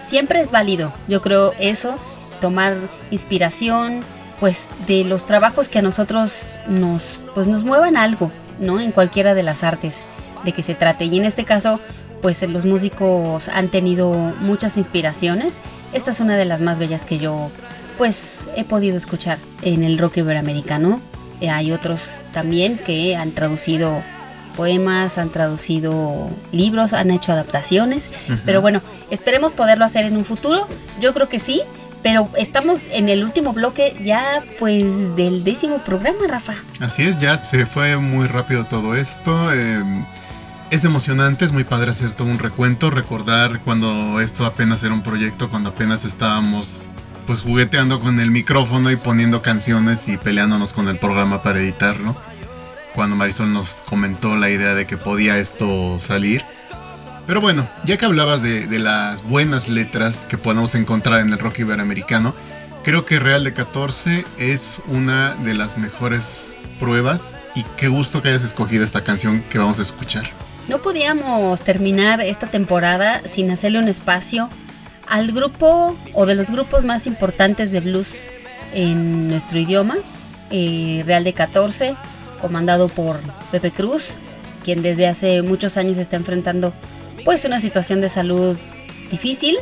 Siempre 0.05 0.41
es 0.41 0.53
válido, 0.53 0.95
yo 1.09 1.20
creo 1.20 1.53
eso, 1.59 1.99
tomar 2.41 2.77
inspiración 3.11 4.05
pues 4.39 4.68
de 4.87 5.05
los 5.05 5.27
trabajos 5.27 5.68
que 5.68 5.79
a 5.79 5.83
nosotros 5.83 6.57
nos 6.68 7.20
pues 7.35 7.47
nos 7.47 7.64
muevan 7.64 7.97
algo, 7.97 8.31
¿no? 8.59 8.81
En 8.81 8.93
cualquiera 8.93 9.35
de 9.35 9.43
las 9.43 9.65
artes 9.65 10.05
de 10.45 10.53
que 10.53 10.63
se 10.63 10.75
trate 10.75 11.05
y 11.05 11.17
en 11.17 11.25
este 11.25 11.45
caso 11.45 11.81
pues 12.23 12.43
los 12.49 12.65
músicos 12.65 13.49
han 13.49 13.69
tenido 13.69 14.13
muchas 14.41 14.77
inspiraciones. 14.79 15.59
Esta 15.93 16.11
es 16.11 16.21
una 16.21 16.37
de 16.37 16.45
las 16.45 16.61
más 16.61 16.79
bellas 16.79 17.05
que 17.05 17.19
yo 17.19 17.51
pues 17.99 18.41
he 18.57 18.65
podido 18.65 18.97
escuchar 18.97 19.39
en 19.63 19.85
el 19.85 19.99
rock 19.99 20.19
iberoamericano. 20.19 21.01
Eh, 21.41 21.51
hay 21.51 21.73
otros 21.73 22.21
también 22.33 22.79
que 22.79 23.17
han 23.17 23.33
traducido 23.33 24.03
poemas, 24.57 25.19
han 25.19 25.31
traducido 25.31 26.29
libros, 26.51 26.93
han 26.95 27.11
hecho 27.11 27.33
adaptaciones. 27.33 28.09
Pero 28.45 28.61
bueno, 28.61 28.81
esperemos 29.11 29.53
poderlo 29.53 29.85
hacer 29.85 30.07
en 30.07 30.17
un 30.17 30.25
futuro. 30.25 30.67
Yo 31.01 31.13
creo 31.15 31.29
que 31.29 31.39
sí. 31.39 31.63
Pero 32.07 32.31
estamos 32.39 32.87
en 32.93 33.09
el 33.09 33.25
último 33.25 33.53
bloque 33.53 33.97
ya 34.01 34.41
pues 34.61 35.17
del 35.17 35.43
décimo 35.43 35.79
programa, 35.79 36.29
Rafa. 36.29 36.55
Así 36.79 37.03
es, 37.03 37.19
ya 37.19 37.43
se 37.43 37.67
fue 37.67 37.97
muy 37.97 38.29
rápido 38.29 38.65
todo 38.65 38.95
esto. 38.95 39.53
eh, 39.53 39.83
es 40.71 40.85
emocionante, 40.85 41.45
es 41.45 41.51
muy 41.51 41.65
padre 41.65 41.91
hacer 41.91 42.13
todo 42.13 42.29
un 42.29 42.39
recuento, 42.39 42.91
recordar 42.91 43.61
cuando 43.65 44.21
esto 44.21 44.47
apenas 44.47 44.85
era 44.85 44.95
un 44.95 45.03
proyecto, 45.03 45.51
cuando 45.51 45.71
apenas 45.71 46.05
estábamos 46.05 46.95
pues 47.27 47.43
jugueteando 47.43 47.99
con 47.99 48.21
el 48.21 48.31
micrófono 48.31 48.93
y 48.93 48.97
poniendo 48.97 49.43
canciones 49.43 50.07
y 50.07 50.17
peleándonos 50.17 50.73
con 50.73 50.87
el 50.87 51.01
programa 51.01 51.43
para 51.43 51.59
editarlo. 51.59 52.15
Cuando 52.95 53.17
Marisol 53.17 53.53
nos 53.53 53.83
comentó 53.83 54.37
la 54.37 54.49
idea 54.49 54.77
de 54.77 54.87
que 54.87 54.97
podía 54.97 55.39
esto 55.39 55.99
salir. 55.99 56.45
Pero 57.27 57.41
bueno, 57.41 57.68
ya 57.85 57.97
que 57.97 58.05
hablabas 58.05 58.41
de, 58.41 58.79
las 58.79 59.24
buenas 59.24 59.68
letras 59.68 60.27
que 60.29 60.39
podemos 60.39 60.77
encontrar 60.77 61.20
en 61.20 61.33
el 61.33 61.39
rock 61.41 61.59
iberoamericano, 61.59 62.35
creo 62.85 63.05
que 63.05 63.18
Real 63.18 63.43
de 63.43 63.53
14 63.53 64.24
es 64.39 64.81
una 64.87 65.35
de 65.35 65.55
las 65.55 65.77
mejores 65.77 66.55
pruebas 66.79 67.35
y 67.57 67.64
qué 67.77 67.89
gusto 67.89 68.22
que 68.22 68.29
hayas 68.29 68.45
escogido 68.45 68.85
esta 68.85 69.03
canción 69.03 69.43
que 69.51 69.59
vamos 69.59 69.81
a 69.81 69.83
escuchar. 69.83 70.24
No 70.68 70.79
podíamos 70.79 71.62
terminar 71.62 72.20
esta 72.20 72.47
temporada 72.47 73.20
sin 73.29 73.51
hacerle 73.51 73.81
un 73.81 73.89
espacio 73.89 74.49
al 75.09 75.33
grupo 75.33 75.97
o 76.12 76.27
de 76.27 76.37
los 76.37 76.49
grupos 76.49 76.85
más 76.85 77.09
importantes 77.09 77.72
de 77.72 77.81
blues 77.81 78.29
en 78.72 79.29
nuestro 79.29 79.59
idioma, 79.59 79.97
eh, 80.51 81.03
Real 81.05 81.24
de 81.24 81.33
14, 81.33 81.97
comandado 82.41 82.89
por 82.89 83.18
Pepe 83.51 83.72
Cruz, 83.72 84.16
quien 84.62 84.83
desde 84.83 85.09
hace 85.09 85.43
muchos 85.43 85.77
años 85.77 85.99
está 85.99 86.14
enfrentando 86.14 86.72
pues 87.27 87.45
una 87.45 87.61
situación 87.61 88.01
de 88.01 88.09
salud 88.09 88.57
difícil, 89.11 89.59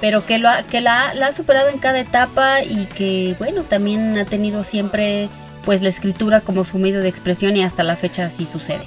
pero 0.00 0.24
que, 0.24 0.38
lo 0.38 0.48
ha- 0.48 0.62
que 0.62 0.80
la, 0.80 1.12
la 1.14 1.26
ha 1.26 1.32
superado 1.32 1.68
en 1.68 1.78
cada 1.78 2.00
etapa 2.00 2.62
y 2.62 2.86
que 2.86 3.34
bueno, 3.38 3.62
también 3.64 4.16
ha 4.16 4.24
tenido 4.24 4.62
siempre 4.62 5.28
pues 5.66 5.82
la 5.82 5.90
escritura 5.90 6.40
como 6.40 6.64
su 6.64 6.78
medio 6.78 7.00
de 7.00 7.08
expresión 7.08 7.54
y 7.56 7.62
hasta 7.62 7.82
la 7.82 7.96
fecha 7.96 8.24
así 8.24 8.46
sucede. 8.46 8.80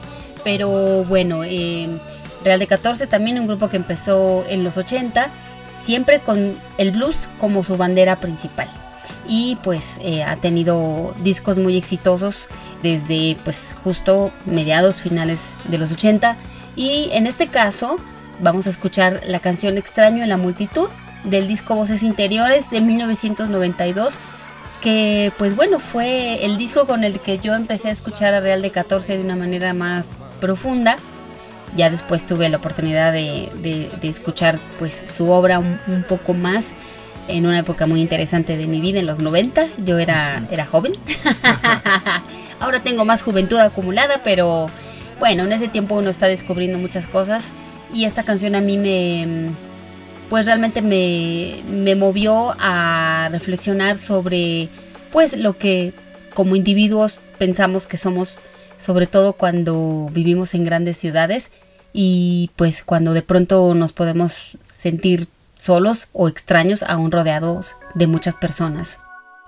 Pero 0.44 1.04
bueno, 1.04 1.44
eh, 1.44 1.88
Real 2.44 2.58
de 2.60 2.66
14 2.66 3.06
también 3.06 3.38
un 3.40 3.46
grupo 3.46 3.70
que 3.70 3.78
empezó 3.78 4.44
en 4.50 4.64
los 4.64 4.78
80, 4.78 5.30
siempre 5.80 6.22
con 6.22 6.58
el 6.80 6.92
blues 6.92 7.16
como 7.40 7.64
su 7.64 7.78
bandera 7.78 8.16
principal. 8.16 8.68
Y 9.28 9.58
pues 9.62 9.98
eh, 10.02 10.24
ha 10.24 10.38
tenido 10.38 11.14
discos 11.22 11.58
muy 11.60 11.78
exitosos 11.78 12.48
desde 12.82 13.38
pues 13.44 13.76
justo 13.84 14.32
mediados 14.46 15.02
finales 15.02 15.54
de 15.66 15.78
los 15.78 15.92
80. 15.92 16.36
Y 16.76 17.10
en 17.12 17.28
este 17.28 17.46
caso 17.48 17.98
vamos 18.42 18.68
a 18.68 18.70
escuchar 18.70 19.22
la 19.26 19.40
canción 19.40 19.78
Extraño 19.78 20.24
en 20.24 20.30
la 20.30 20.38
multitud 20.38 20.90
del 21.24 21.48
disco 21.48 21.76
Voces 21.76 22.04
Interiores 22.04 22.70
de 22.70 22.82
1992 22.82 24.14
que 24.82 25.32
pues 25.38 25.56
bueno 25.56 25.80
fue 25.80 26.44
el 26.44 26.58
disco 26.58 26.88
con 26.88 27.04
el 27.04 27.20
que 27.20 27.38
yo 27.38 27.54
empecé 27.54 27.90
a 27.90 27.92
escuchar 27.92 28.34
a 28.34 28.40
Real 28.40 28.62
de 28.64 28.72
14 28.72 29.18
de 29.18 29.24
una 29.24 29.36
manera 29.36 29.74
más 29.76 30.08
profunda. 30.40 30.98
Ya 31.76 31.90
después 31.92 32.26
tuve 32.26 32.50
la 32.50 32.58
oportunidad 32.58 33.14
de, 33.14 33.50
de- 33.62 33.92
de 34.02 34.10
escuchar 34.10 34.60
pues 34.80 35.06
su 35.16 35.30
obra 35.30 35.60
un, 35.60 35.80
un 35.88 36.04
poco 36.04 36.34
más 36.34 36.72
en 37.28 37.46
una 37.46 37.60
época 37.60 37.86
muy 37.86 38.02
interesante 38.02 38.58
de 38.58 38.66
mi 38.66 38.82
vida 38.82 39.00
en 39.00 39.06
los 39.06 39.20
90 39.20 39.68
yo 39.86 40.00
era, 40.00 40.44
era 40.52 40.66
joven. 40.66 40.94
Ahora 42.60 42.82
tengo 42.84 43.06
más 43.06 43.22
juventud 43.22 43.58
acumulada 43.60 44.22
pero 44.24 44.66
bueno 45.20 45.44
en 45.44 45.52
ese 45.52 45.68
tiempo 45.68 45.94
uno 45.96 46.10
está 46.10 46.28
descubriendo 46.28 46.80
muchas 46.80 47.06
cosas 47.06 47.50
y 47.94 48.06
esta 48.06 48.24
canción 48.24 48.56
a 48.56 48.62
mí 48.62 48.78
me 48.78 49.52
pues 50.30 50.46
realmente 50.46 50.82
me, 50.82 51.62
me 51.68 51.96
movió 51.96 52.56
a 52.58 53.28
reflexionar 53.32 53.98
sobre 53.98 54.70
pues 55.12 55.38
lo 55.38 55.58
que 55.58 55.94
como 56.34 56.56
individuos 56.56 57.20
pensamos 57.38 57.86
que 57.86 57.98
somos, 57.98 58.36
sobre 58.78 59.08
todo 59.08 59.34
cuando 59.34 60.10
vivimos 60.14 60.54
en 60.54 60.64
grandes 60.64 60.98
ciudades 60.98 61.52
y 61.92 62.50
pues 62.56 62.84
cuando 62.84 63.14
de 63.14 63.24
pronto 63.24 63.74
nos 63.74 63.92
podemos 63.92 64.58
sentir 64.74 65.28
solos 65.58 66.08
o 66.14 66.30
extraños 66.30 66.84
aún 66.84 67.12
rodeados 67.12 67.76
de 67.94 68.08
muchas 68.08 68.36
personas. 68.36 69.00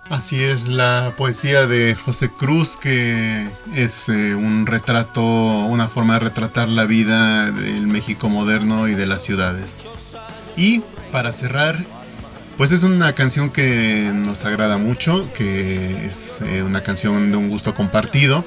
Así 0.09 0.43
es 0.43 0.67
la 0.67 1.13
poesía 1.17 1.65
de 1.65 1.95
José 1.95 2.29
Cruz, 2.29 2.77
que 2.77 3.47
es 3.73 4.09
eh, 4.09 4.35
un 4.35 4.65
retrato, 4.65 5.23
una 5.23 5.87
forma 5.87 6.15
de 6.15 6.19
retratar 6.19 6.67
la 6.67 6.85
vida 6.85 7.49
del 7.51 7.87
México 7.87 8.27
moderno 8.29 8.87
y 8.87 8.95
de 8.95 9.05
las 9.05 9.23
ciudades. 9.23 9.75
Y 10.57 10.81
para 11.11 11.31
cerrar, 11.31 11.77
pues 12.57 12.71
es 12.71 12.83
una 12.83 13.13
canción 13.13 13.49
que 13.49 14.11
nos 14.13 14.43
agrada 14.43 14.77
mucho, 14.77 15.31
que 15.33 16.05
es 16.05 16.41
eh, 16.41 16.63
una 16.63 16.83
canción 16.83 17.31
de 17.31 17.37
un 17.37 17.49
gusto 17.49 17.73
compartido. 17.73 18.45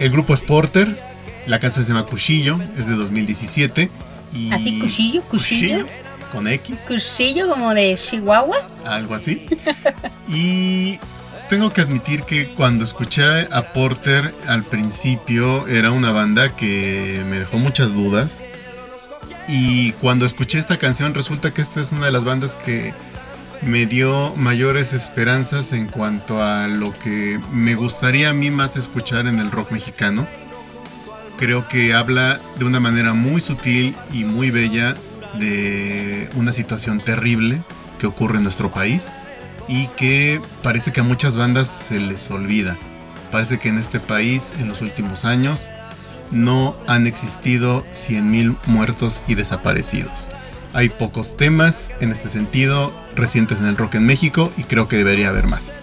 El 0.00 0.10
grupo 0.10 0.34
es 0.34 0.42
Porter, 0.42 1.00
la 1.46 1.60
canción 1.60 1.84
se 1.84 1.92
llama 1.92 2.06
Cuchillo, 2.06 2.58
es 2.76 2.86
de 2.86 2.96
2017. 2.96 3.90
Y 4.34 4.52
Así 4.52 4.80
cuchillo, 4.80 5.22
cuchillo, 5.24 5.86
con 6.30 6.48
X. 6.48 6.84
cuchillo 6.88 7.48
como 7.48 7.74
de 7.74 7.94
Chihuahua. 7.94 8.56
algo 8.84 9.14
así. 9.14 9.46
Y 10.28 10.98
tengo 11.48 11.72
que 11.72 11.80
admitir 11.80 12.22
que 12.22 12.48
cuando 12.54 12.84
escuché 12.84 13.48
a 13.50 13.72
Porter 13.72 14.34
al 14.46 14.62
principio 14.62 15.66
era 15.66 15.90
una 15.90 16.12
banda 16.12 16.54
que 16.54 17.24
me 17.28 17.40
dejó 17.40 17.58
muchas 17.58 17.94
dudas. 17.94 18.44
Y 19.48 19.92
cuando 19.94 20.26
escuché 20.26 20.58
esta 20.58 20.76
canción, 20.76 21.12
resulta 21.12 21.52
que 21.52 21.60
esta 21.60 21.80
es 21.80 21.90
una 21.90 22.06
de 22.06 22.12
las 22.12 22.22
bandas 22.22 22.54
que 22.54 22.94
me 23.62 23.84
dio 23.84 24.32
mayores 24.36 24.92
esperanzas 24.92 25.72
en 25.72 25.86
cuanto 25.86 26.40
a 26.40 26.68
lo 26.68 26.96
que 26.96 27.40
me 27.52 27.74
gustaría 27.74 28.30
a 28.30 28.32
mí 28.32 28.50
más 28.50 28.76
escuchar 28.76 29.26
en 29.26 29.40
el 29.40 29.50
rock 29.50 29.72
mexicano. 29.72 30.26
Creo 31.36 31.66
que 31.66 31.94
habla 31.94 32.40
de 32.58 32.64
una 32.64 32.80
manera 32.80 33.12
muy 33.12 33.40
sutil 33.40 33.96
y 34.12 34.24
muy 34.24 34.50
bella 34.50 34.96
de 35.34 36.28
una 36.34 36.52
situación 36.52 37.00
terrible 37.00 37.62
que 37.98 38.06
ocurre 38.06 38.38
en 38.38 38.44
nuestro 38.44 38.72
país 38.72 39.14
y 39.68 39.86
que 39.88 40.40
parece 40.62 40.92
que 40.92 41.00
a 41.00 41.04
muchas 41.04 41.36
bandas 41.36 41.68
se 41.68 42.00
les 42.00 42.30
olvida. 42.30 42.78
Parece 43.30 43.58
que 43.58 43.68
en 43.68 43.78
este 43.78 44.00
país 44.00 44.54
en 44.58 44.68
los 44.68 44.80
últimos 44.80 45.24
años 45.24 45.70
no 46.30 46.76
han 46.86 47.06
existido 47.06 47.84
100.000 47.92 48.56
muertos 48.66 49.22
y 49.28 49.34
desaparecidos. 49.34 50.28
Hay 50.72 50.88
pocos 50.88 51.36
temas 51.36 51.90
en 52.00 52.12
este 52.12 52.28
sentido 52.28 52.92
recientes 53.16 53.60
en 53.60 53.66
el 53.66 53.76
rock 53.76 53.96
en 53.96 54.06
México 54.06 54.52
y 54.56 54.64
creo 54.64 54.88
que 54.88 54.96
debería 54.96 55.28
haber 55.28 55.46
más. 55.46 55.74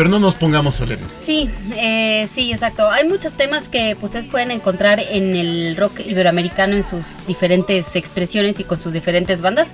Pero 0.00 0.08
no 0.08 0.18
nos 0.18 0.34
pongamos 0.34 0.76
solemnes. 0.76 1.10
Sí, 1.14 1.50
eh, 1.76 2.26
sí, 2.34 2.54
exacto. 2.54 2.88
Hay 2.90 3.06
muchos 3.06 3.34
temas 3.34 3.68
que 3.68 3.96
pues, 3.96 4.04
ustedes 4.04 4.28
pueden 4.28 4.50
encontrar 4.50 4.98
en 4.98 5.36
el 5.36 5.76
rock 5.76 6.00
iberoamericano 6.06 6.74
en 6.74 6.82
sus 6.82 7.26
diferentes 7.26 7.94
expresiones 7.96 8.58
y 8.60 8.64
con 8.64 8.80
sus 8.80 8.94
diferentes 8.94 9.42
bandas. 9.42 9.72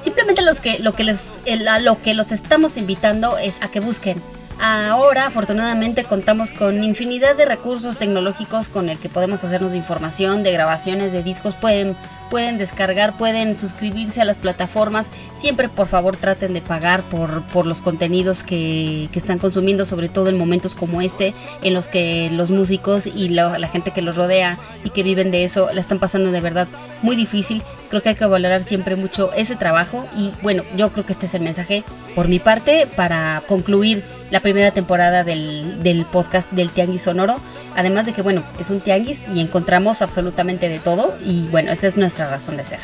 Simplemente 0.00 0.42
lo 0.42 0.56
que, 0.56 0.80
lo 0.80 0.94
que, 0.94 1.04
los, 1.04 1.34
el- 1.44 1.68
a 1.68 1.78
lo 1.78 2.02
que 2.02 2.14
los 2.14 2.32
estamos 2.32 2.76
invitando 2.76 3.38
es 3.38 3.58
a 3.62 3.70
que 3.70 3.78
busquen. 3.78 4.20
Ahora, 4.60 5.26
afortunadamente, 5.26 6.02
contamos 6.02 6.50
con 6.50 6.82
infinidad 6.82 7.36
de 7.36 7.44
recursos 7.44 7.96
tecnológicos 7.96 8.68
con 8.68 8.88
el 8.88 8.98
que 8.98 9.08
podemos 9.08 9.44
hacernos 9.44 9.70
de 9.70 9.76
información, 9.76 10.42
de 10.42 10.50
grabaciones, 10.50 11.12
de 11.12 11.22
discos. 11.22 11.54
Pueden, 11.54 11.96
pueden 12.28 12.58
descargar, 12.58 13.16
pueden 13.16 13.56
suscribirse 13.56 14.20
a 14.20 14.24
las 14.24 14.36
plataformas. 14.36 15.10
Siempre, 15.32 15.68
por 15.68 15.86
favor, 15.86 16.16
traten 16.16 16.54
de 16.54 16.60
pagar 16.60 17.08
por, 17.08 17.44
por 17.46 17.66
los 17.66 17.80
contenidos 17.80 18.42
que, 18.42 19.08
que 19.12 19.18
están 19.20 19.38
consumiendo, 19.38 19.86
sobre 19.86 20.08
todo 20.08 20.28
en 20.28 20.36
momentos 20.36 20.74
como 20.74 21.02
este, 21.02 21.34
en 21.62 21.72
los 21.72 21.86
que 21.86 22.28
los 22.32 22.50
músicos 22.50 23.06
y 23.06 23.28
la, 23.28 23.60
la 23.60 23.68
gente 23.68 23.92
que 23.92 24.02
los 24.02 24.16
rodea 24.16 24.58
y 24.82 24.90
que 24.90 25.04
viven 25.04 25.30
de 25.30 25.44
eso 25.44 25.68
la 25.72 25.80
están 25.80 26.00
pasando 26.00 26.32
de 26.32 26.40
verdad 26.40 26.66
muy 27.02 27.14
difícil. 27.14 27.62
Creo 27.90 28.02
que 28.02 28.08
hay 28.08 28.14
que 28.16 28.26
valorar 28.26 28.64
siempre 28.64 28.96
mucho 28.96 29.32
ese 29.34 29.54
trabajo 29.54 30.04
y 30.16 30.34
bueno, 30.42 30.64
yo 30.76 30.90
creo 30.90 31.06
que 31.06 31.12
este 31.12 31.26
es 31.26 31.34
el 31.34 31.42
mensaje 31.42 31.84
por 32.16 32.26
mi 32.26 32.40
parte 32.40 32.88
para 32.96 33.40
concluir 33.46 34.02
la 34.30 34.40
primera 34.40 34.70
temporada 34.70 35.24
del, 35.24 35.82
del 35.82 36.04
podcast 36.04 36.50
del 36.52 36.70
Tianguis 36.70 37.02
Sonoro. 37.02 37.40
Además 37.76 38.06
de 38.06 38.12
que 38.12 38.22
bueno, 38.22 38.42
es 38.58 38.70
un 38.70 38.80
tianguis 38.80 39.22
y 39.32 39.40
encontramos 39.40 40.02
absolutamente 40.02 40.68
de 40.68 40.78
todo 40.78 41.16
y 41.24 41.46
bueno, 41.48 41.70
esta 41.70 41.86
es 41.86 41.96
nuestra 41.96 42.28
razón 42.28 42.56
de 42.56 42.64
ser. 42.64 42.80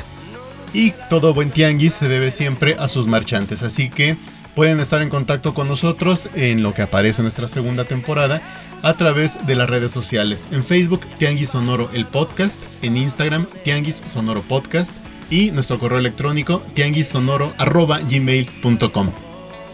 Y 0.73 0.93
todo 1.09 1.35
buen 1.35 1.51
tianguis 1.51 1.95
se 1.95 2.09
debe 2.09 2.31
siempre 2.31 2.77
a 2.79 2.89
sus 2.89 3.07
marchantes, 3.07 3.63
así 3.63 3.89
que 3.89 4.17
pueden 4.55 4.81
estar 4.81 5.03
en 5.03 5.09
contacto 5.09 5.55
con 5.55 5.69
nosotros 5.69 6.29
en 6.35 6.63
lo 6.63 6.75
que 6.75 6.83
aparece 6.83 7.21
en 7.21 7.25
nuestra 7.25 7.49
segunda 7.49 7.85
temporada 7.85 8.43
a 8.83 8.95
través 8.95 9.47
de 9.47 9.57
las 9.57 9.71
redes 9.71 9.93
sociales. 9.93 10.49
En 10.53 10.65
Facebook, 10.65 11.07
Tianguis 11.19 11.51
Sonoro 11.51 11.91
el 11.93 12.07
podcast, 12.07 12.63
en 12.83 12.97
Instagram, 12.97 13.47
Tianguis 13.65 14.03
Sonoro 14.07 14.43
Podcast 14.43 14.95
y 15.31 15.51
nuestro 15.53 15.79
correo 15.79 15.99
electrónico 15.99 16.63
tianguissonoro@gmail.com. 16.75 19.24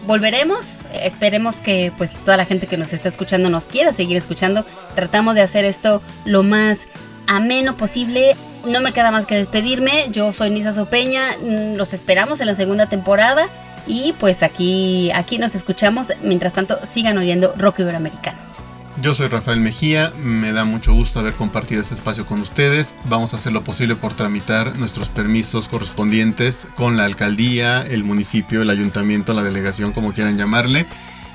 volveremos. 0.05 0.79
Esperemos 0.93 1.59
que 1.59 1.91
pues 1.97 2.11
toda 2.25 2.37
la 2.37 2.45
gente 2.45 2.67
que 2.67 2.77
nos 2.77 2.93
está 2.93 3.09
escuchando 3.09 3.49
nos 3.49 3.65
quiera 3.65 3.93
seguir 3.93 4.17
escuchando. 4.17 4.65
Tratamos 4.95 5.35
de 5.35 5.41
hacer 5.41 5.65
esto 5.65 6.01
lo 6.25 6.43
más 6.43 6.87
ameno 7.27 7.77
posible. 7.77 8.35
No 8.65 8.81
me 8.81 8.91
queda 8.91 9.11
más 9.11 9.25
que 9.25 9.35
despedirme. 9.35 10.07
Yo 10.11 10.31
soy 10.31 10.49
Nisa 10.49 10.73
Sopeña. 10.73 11.21
Mm, 11.41 11.75
Los 11.75 11.93
esperamos 11.93 12.41
en 12.41 12.47
la 12.47 12.55
segunda 12.55 12.87
temporada. 12.87 13.47
Y 13.87 14.13
pues 14.19 14.43
aquí, 14.43 15.11
aquí 15.15 15.37
nos 15.39 15.55
escuchamos. 15.55 16.07
Mientras 16.21 16.53
tanto, 16.53 16.79
sigan 16.85 17.17
oyendo 17.17 17.53
Rock 17.57 17.79
Iberoamericano. 17.79 18.50
Yo 19.01 19.15
soy 19.15 19.29
Rafael 19.29 19.59
Mejía, 19.59 20.13
me 20.19 20.51
da 20.53 20.63
mucho 20.63 20.93
gusto 20.93 21.19
haber 21.19 21.33
compartido 21.33 21.81
este 21.81 21.95
espacio 21.95 22.27
con 22.27 22.39
ustedes. 22.39 22.95
Vamos 23.05 23.33
a 23.33 23.37
hacer 23.37 23.51
lo 23.51 23.63
posible 23.63 23.95
por 23.95 24.13
tramitar 24.13 24.77
nuestros 24.77 25.09
permisos 25.09 25.67
correspondientes 25.67 26.67
con 26.75 26.97
la 26.97 27.05
alcaldía, 27.05 27.81
el 27.81 28.03
municipio, 28.03 28.61
el 28.61 28.69
ayuntamiento, 28.69 29.33
la 29.33 29.41
delegación, 29.41 29.91
como 29.91 30.13
quieran 30.13 30.37
llamarle. 30.37 30.85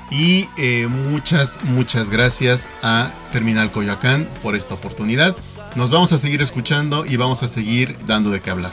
Y 0.09 0.47
eh, 0.55 0.87
muchas, 0.87 1.59
muchas 1.63 2.09
gracias 2.09 2.69
a 2.83 3.11
Terminal 3.33 3.69
Coyoacán 3.69 4.29
por 4.41 4.55
esta 4.55 4.73
oportunidad. 4.73 5.35
Nos 5.75 5.91
vamos 5.91 6.13
a 6.13 6.17
seguir 6.17 6.41
escuchando 6.41 7.05
y 7.05 7.17
vamos 7.17 7.43
a 7.43 7.49
seguir 7.49 7.97
dando 8.05 8.29
de 8.29 8.39
qué 8.39 8.49
hablar. 8.49 8.71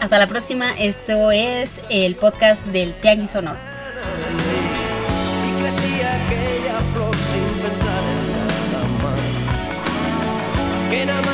Hasta 0.00 0.18
la 0.18 0.28
próxima. 0.28 0.70
Esto 0.78 1.32
es 1.32 1.80
el 1.90 2.14
podcast 2.14 2.64
del 2.66 2.94
Tianguis. 3.00 3.32
Más 11.06 11.22
que 11.22 11.33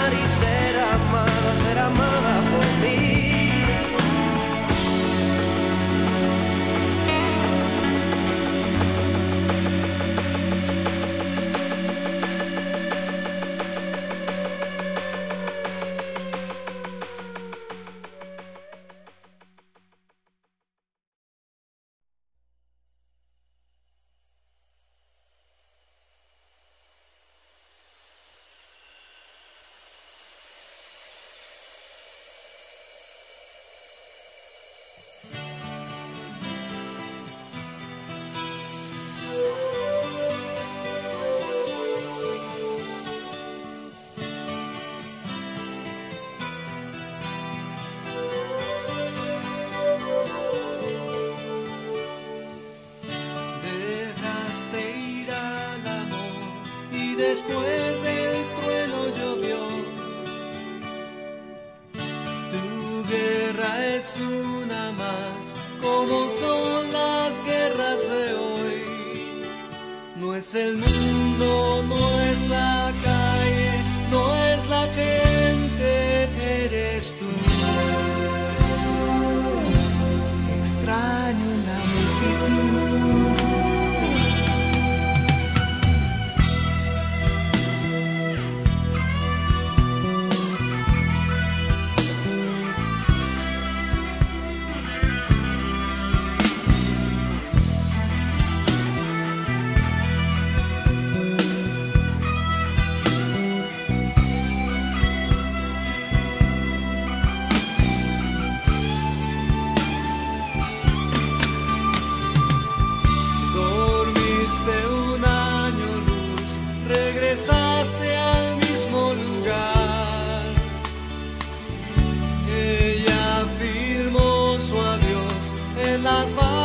en 126.11 126.17
las 126.17 126.60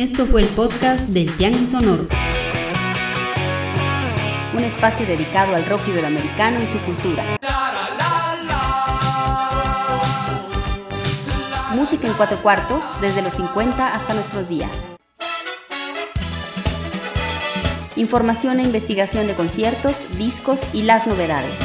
Esto 0.00 0.24
fue 0.24 0.40
el 0.40 0.48
podcast 0.48 1.08
del 1.08 1.36
Tianguis 1.36 1.72
Sonoro. 1.72 2.06
Un 4.56 4.64
espacio 4.64 5.04
dedicado 5.04 5.54
al 5.54 5.66
rock 5.66 5.88
iberoamericano 5.88 6.62
y 6.62 6.66
su 6.66 6.78
cultura. 6.86 7.22
Música 11.74 12.06
en 12.06 12.14
cuatro 12.14 12.38
cuartos, 12.38 12.82
desde 13.02 13.20
los 13.20 13.34
50 13.34 13.94
hasta 13.94 14.14
nuestros 14.14 14.48
días. 14.48 14.70
Información 17.94 18.58
e 18.60 18.62
investigación 18.62 19.26
de 19.26 19.34
conciertos, 19.34 20.16
discos 20.16 20.62
y 20.72 20.84
las 20.84 21.06
novedades. 21.06 21.58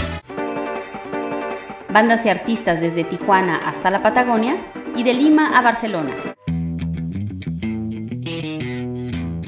Bandas 1.90 2.26
y 2.26 2.30
artistas 2.30 2.82
desde 2.82 3.06
Tijuana 3.06 3.62
hasta 3.66 3.90
la 3.92 4.04
Patagonia 4.04 4.58
y 4.94 5.04
de 5.04 5.14
Lima 5.14 5.58
a 5.58 5.62
Barcelona. 5.62 6.35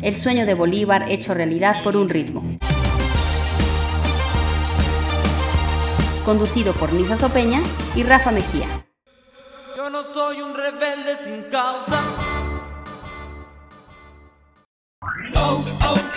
El 0.01 0.15
sueño 0.15 0.45
de 0.45 0.53
Bolívar 0.53 1.09
hecho 1.09 1.33
realidad 1.33 1.83
por 1.83 1.97
un 1.97 2.07
ritmo. 2.07 2.43
Conducido 6.23 6.73
por 6.73 6.93
Nisa 6.93 7.17
Sopeña 7.17 7.61
y 7.95 8.03
Rafa 8.03 8.31
Mejía. 8.31 8.67
Yo 9.75 9.89
no 9.89 10.03
soy 10.03 10.41
un 10.41 10.53
rebelde 10.53 11.17
sin 11.23 11.43
causa. 11.43 12.03
Oh, 15.35 15.63
oh. 15.83 16.16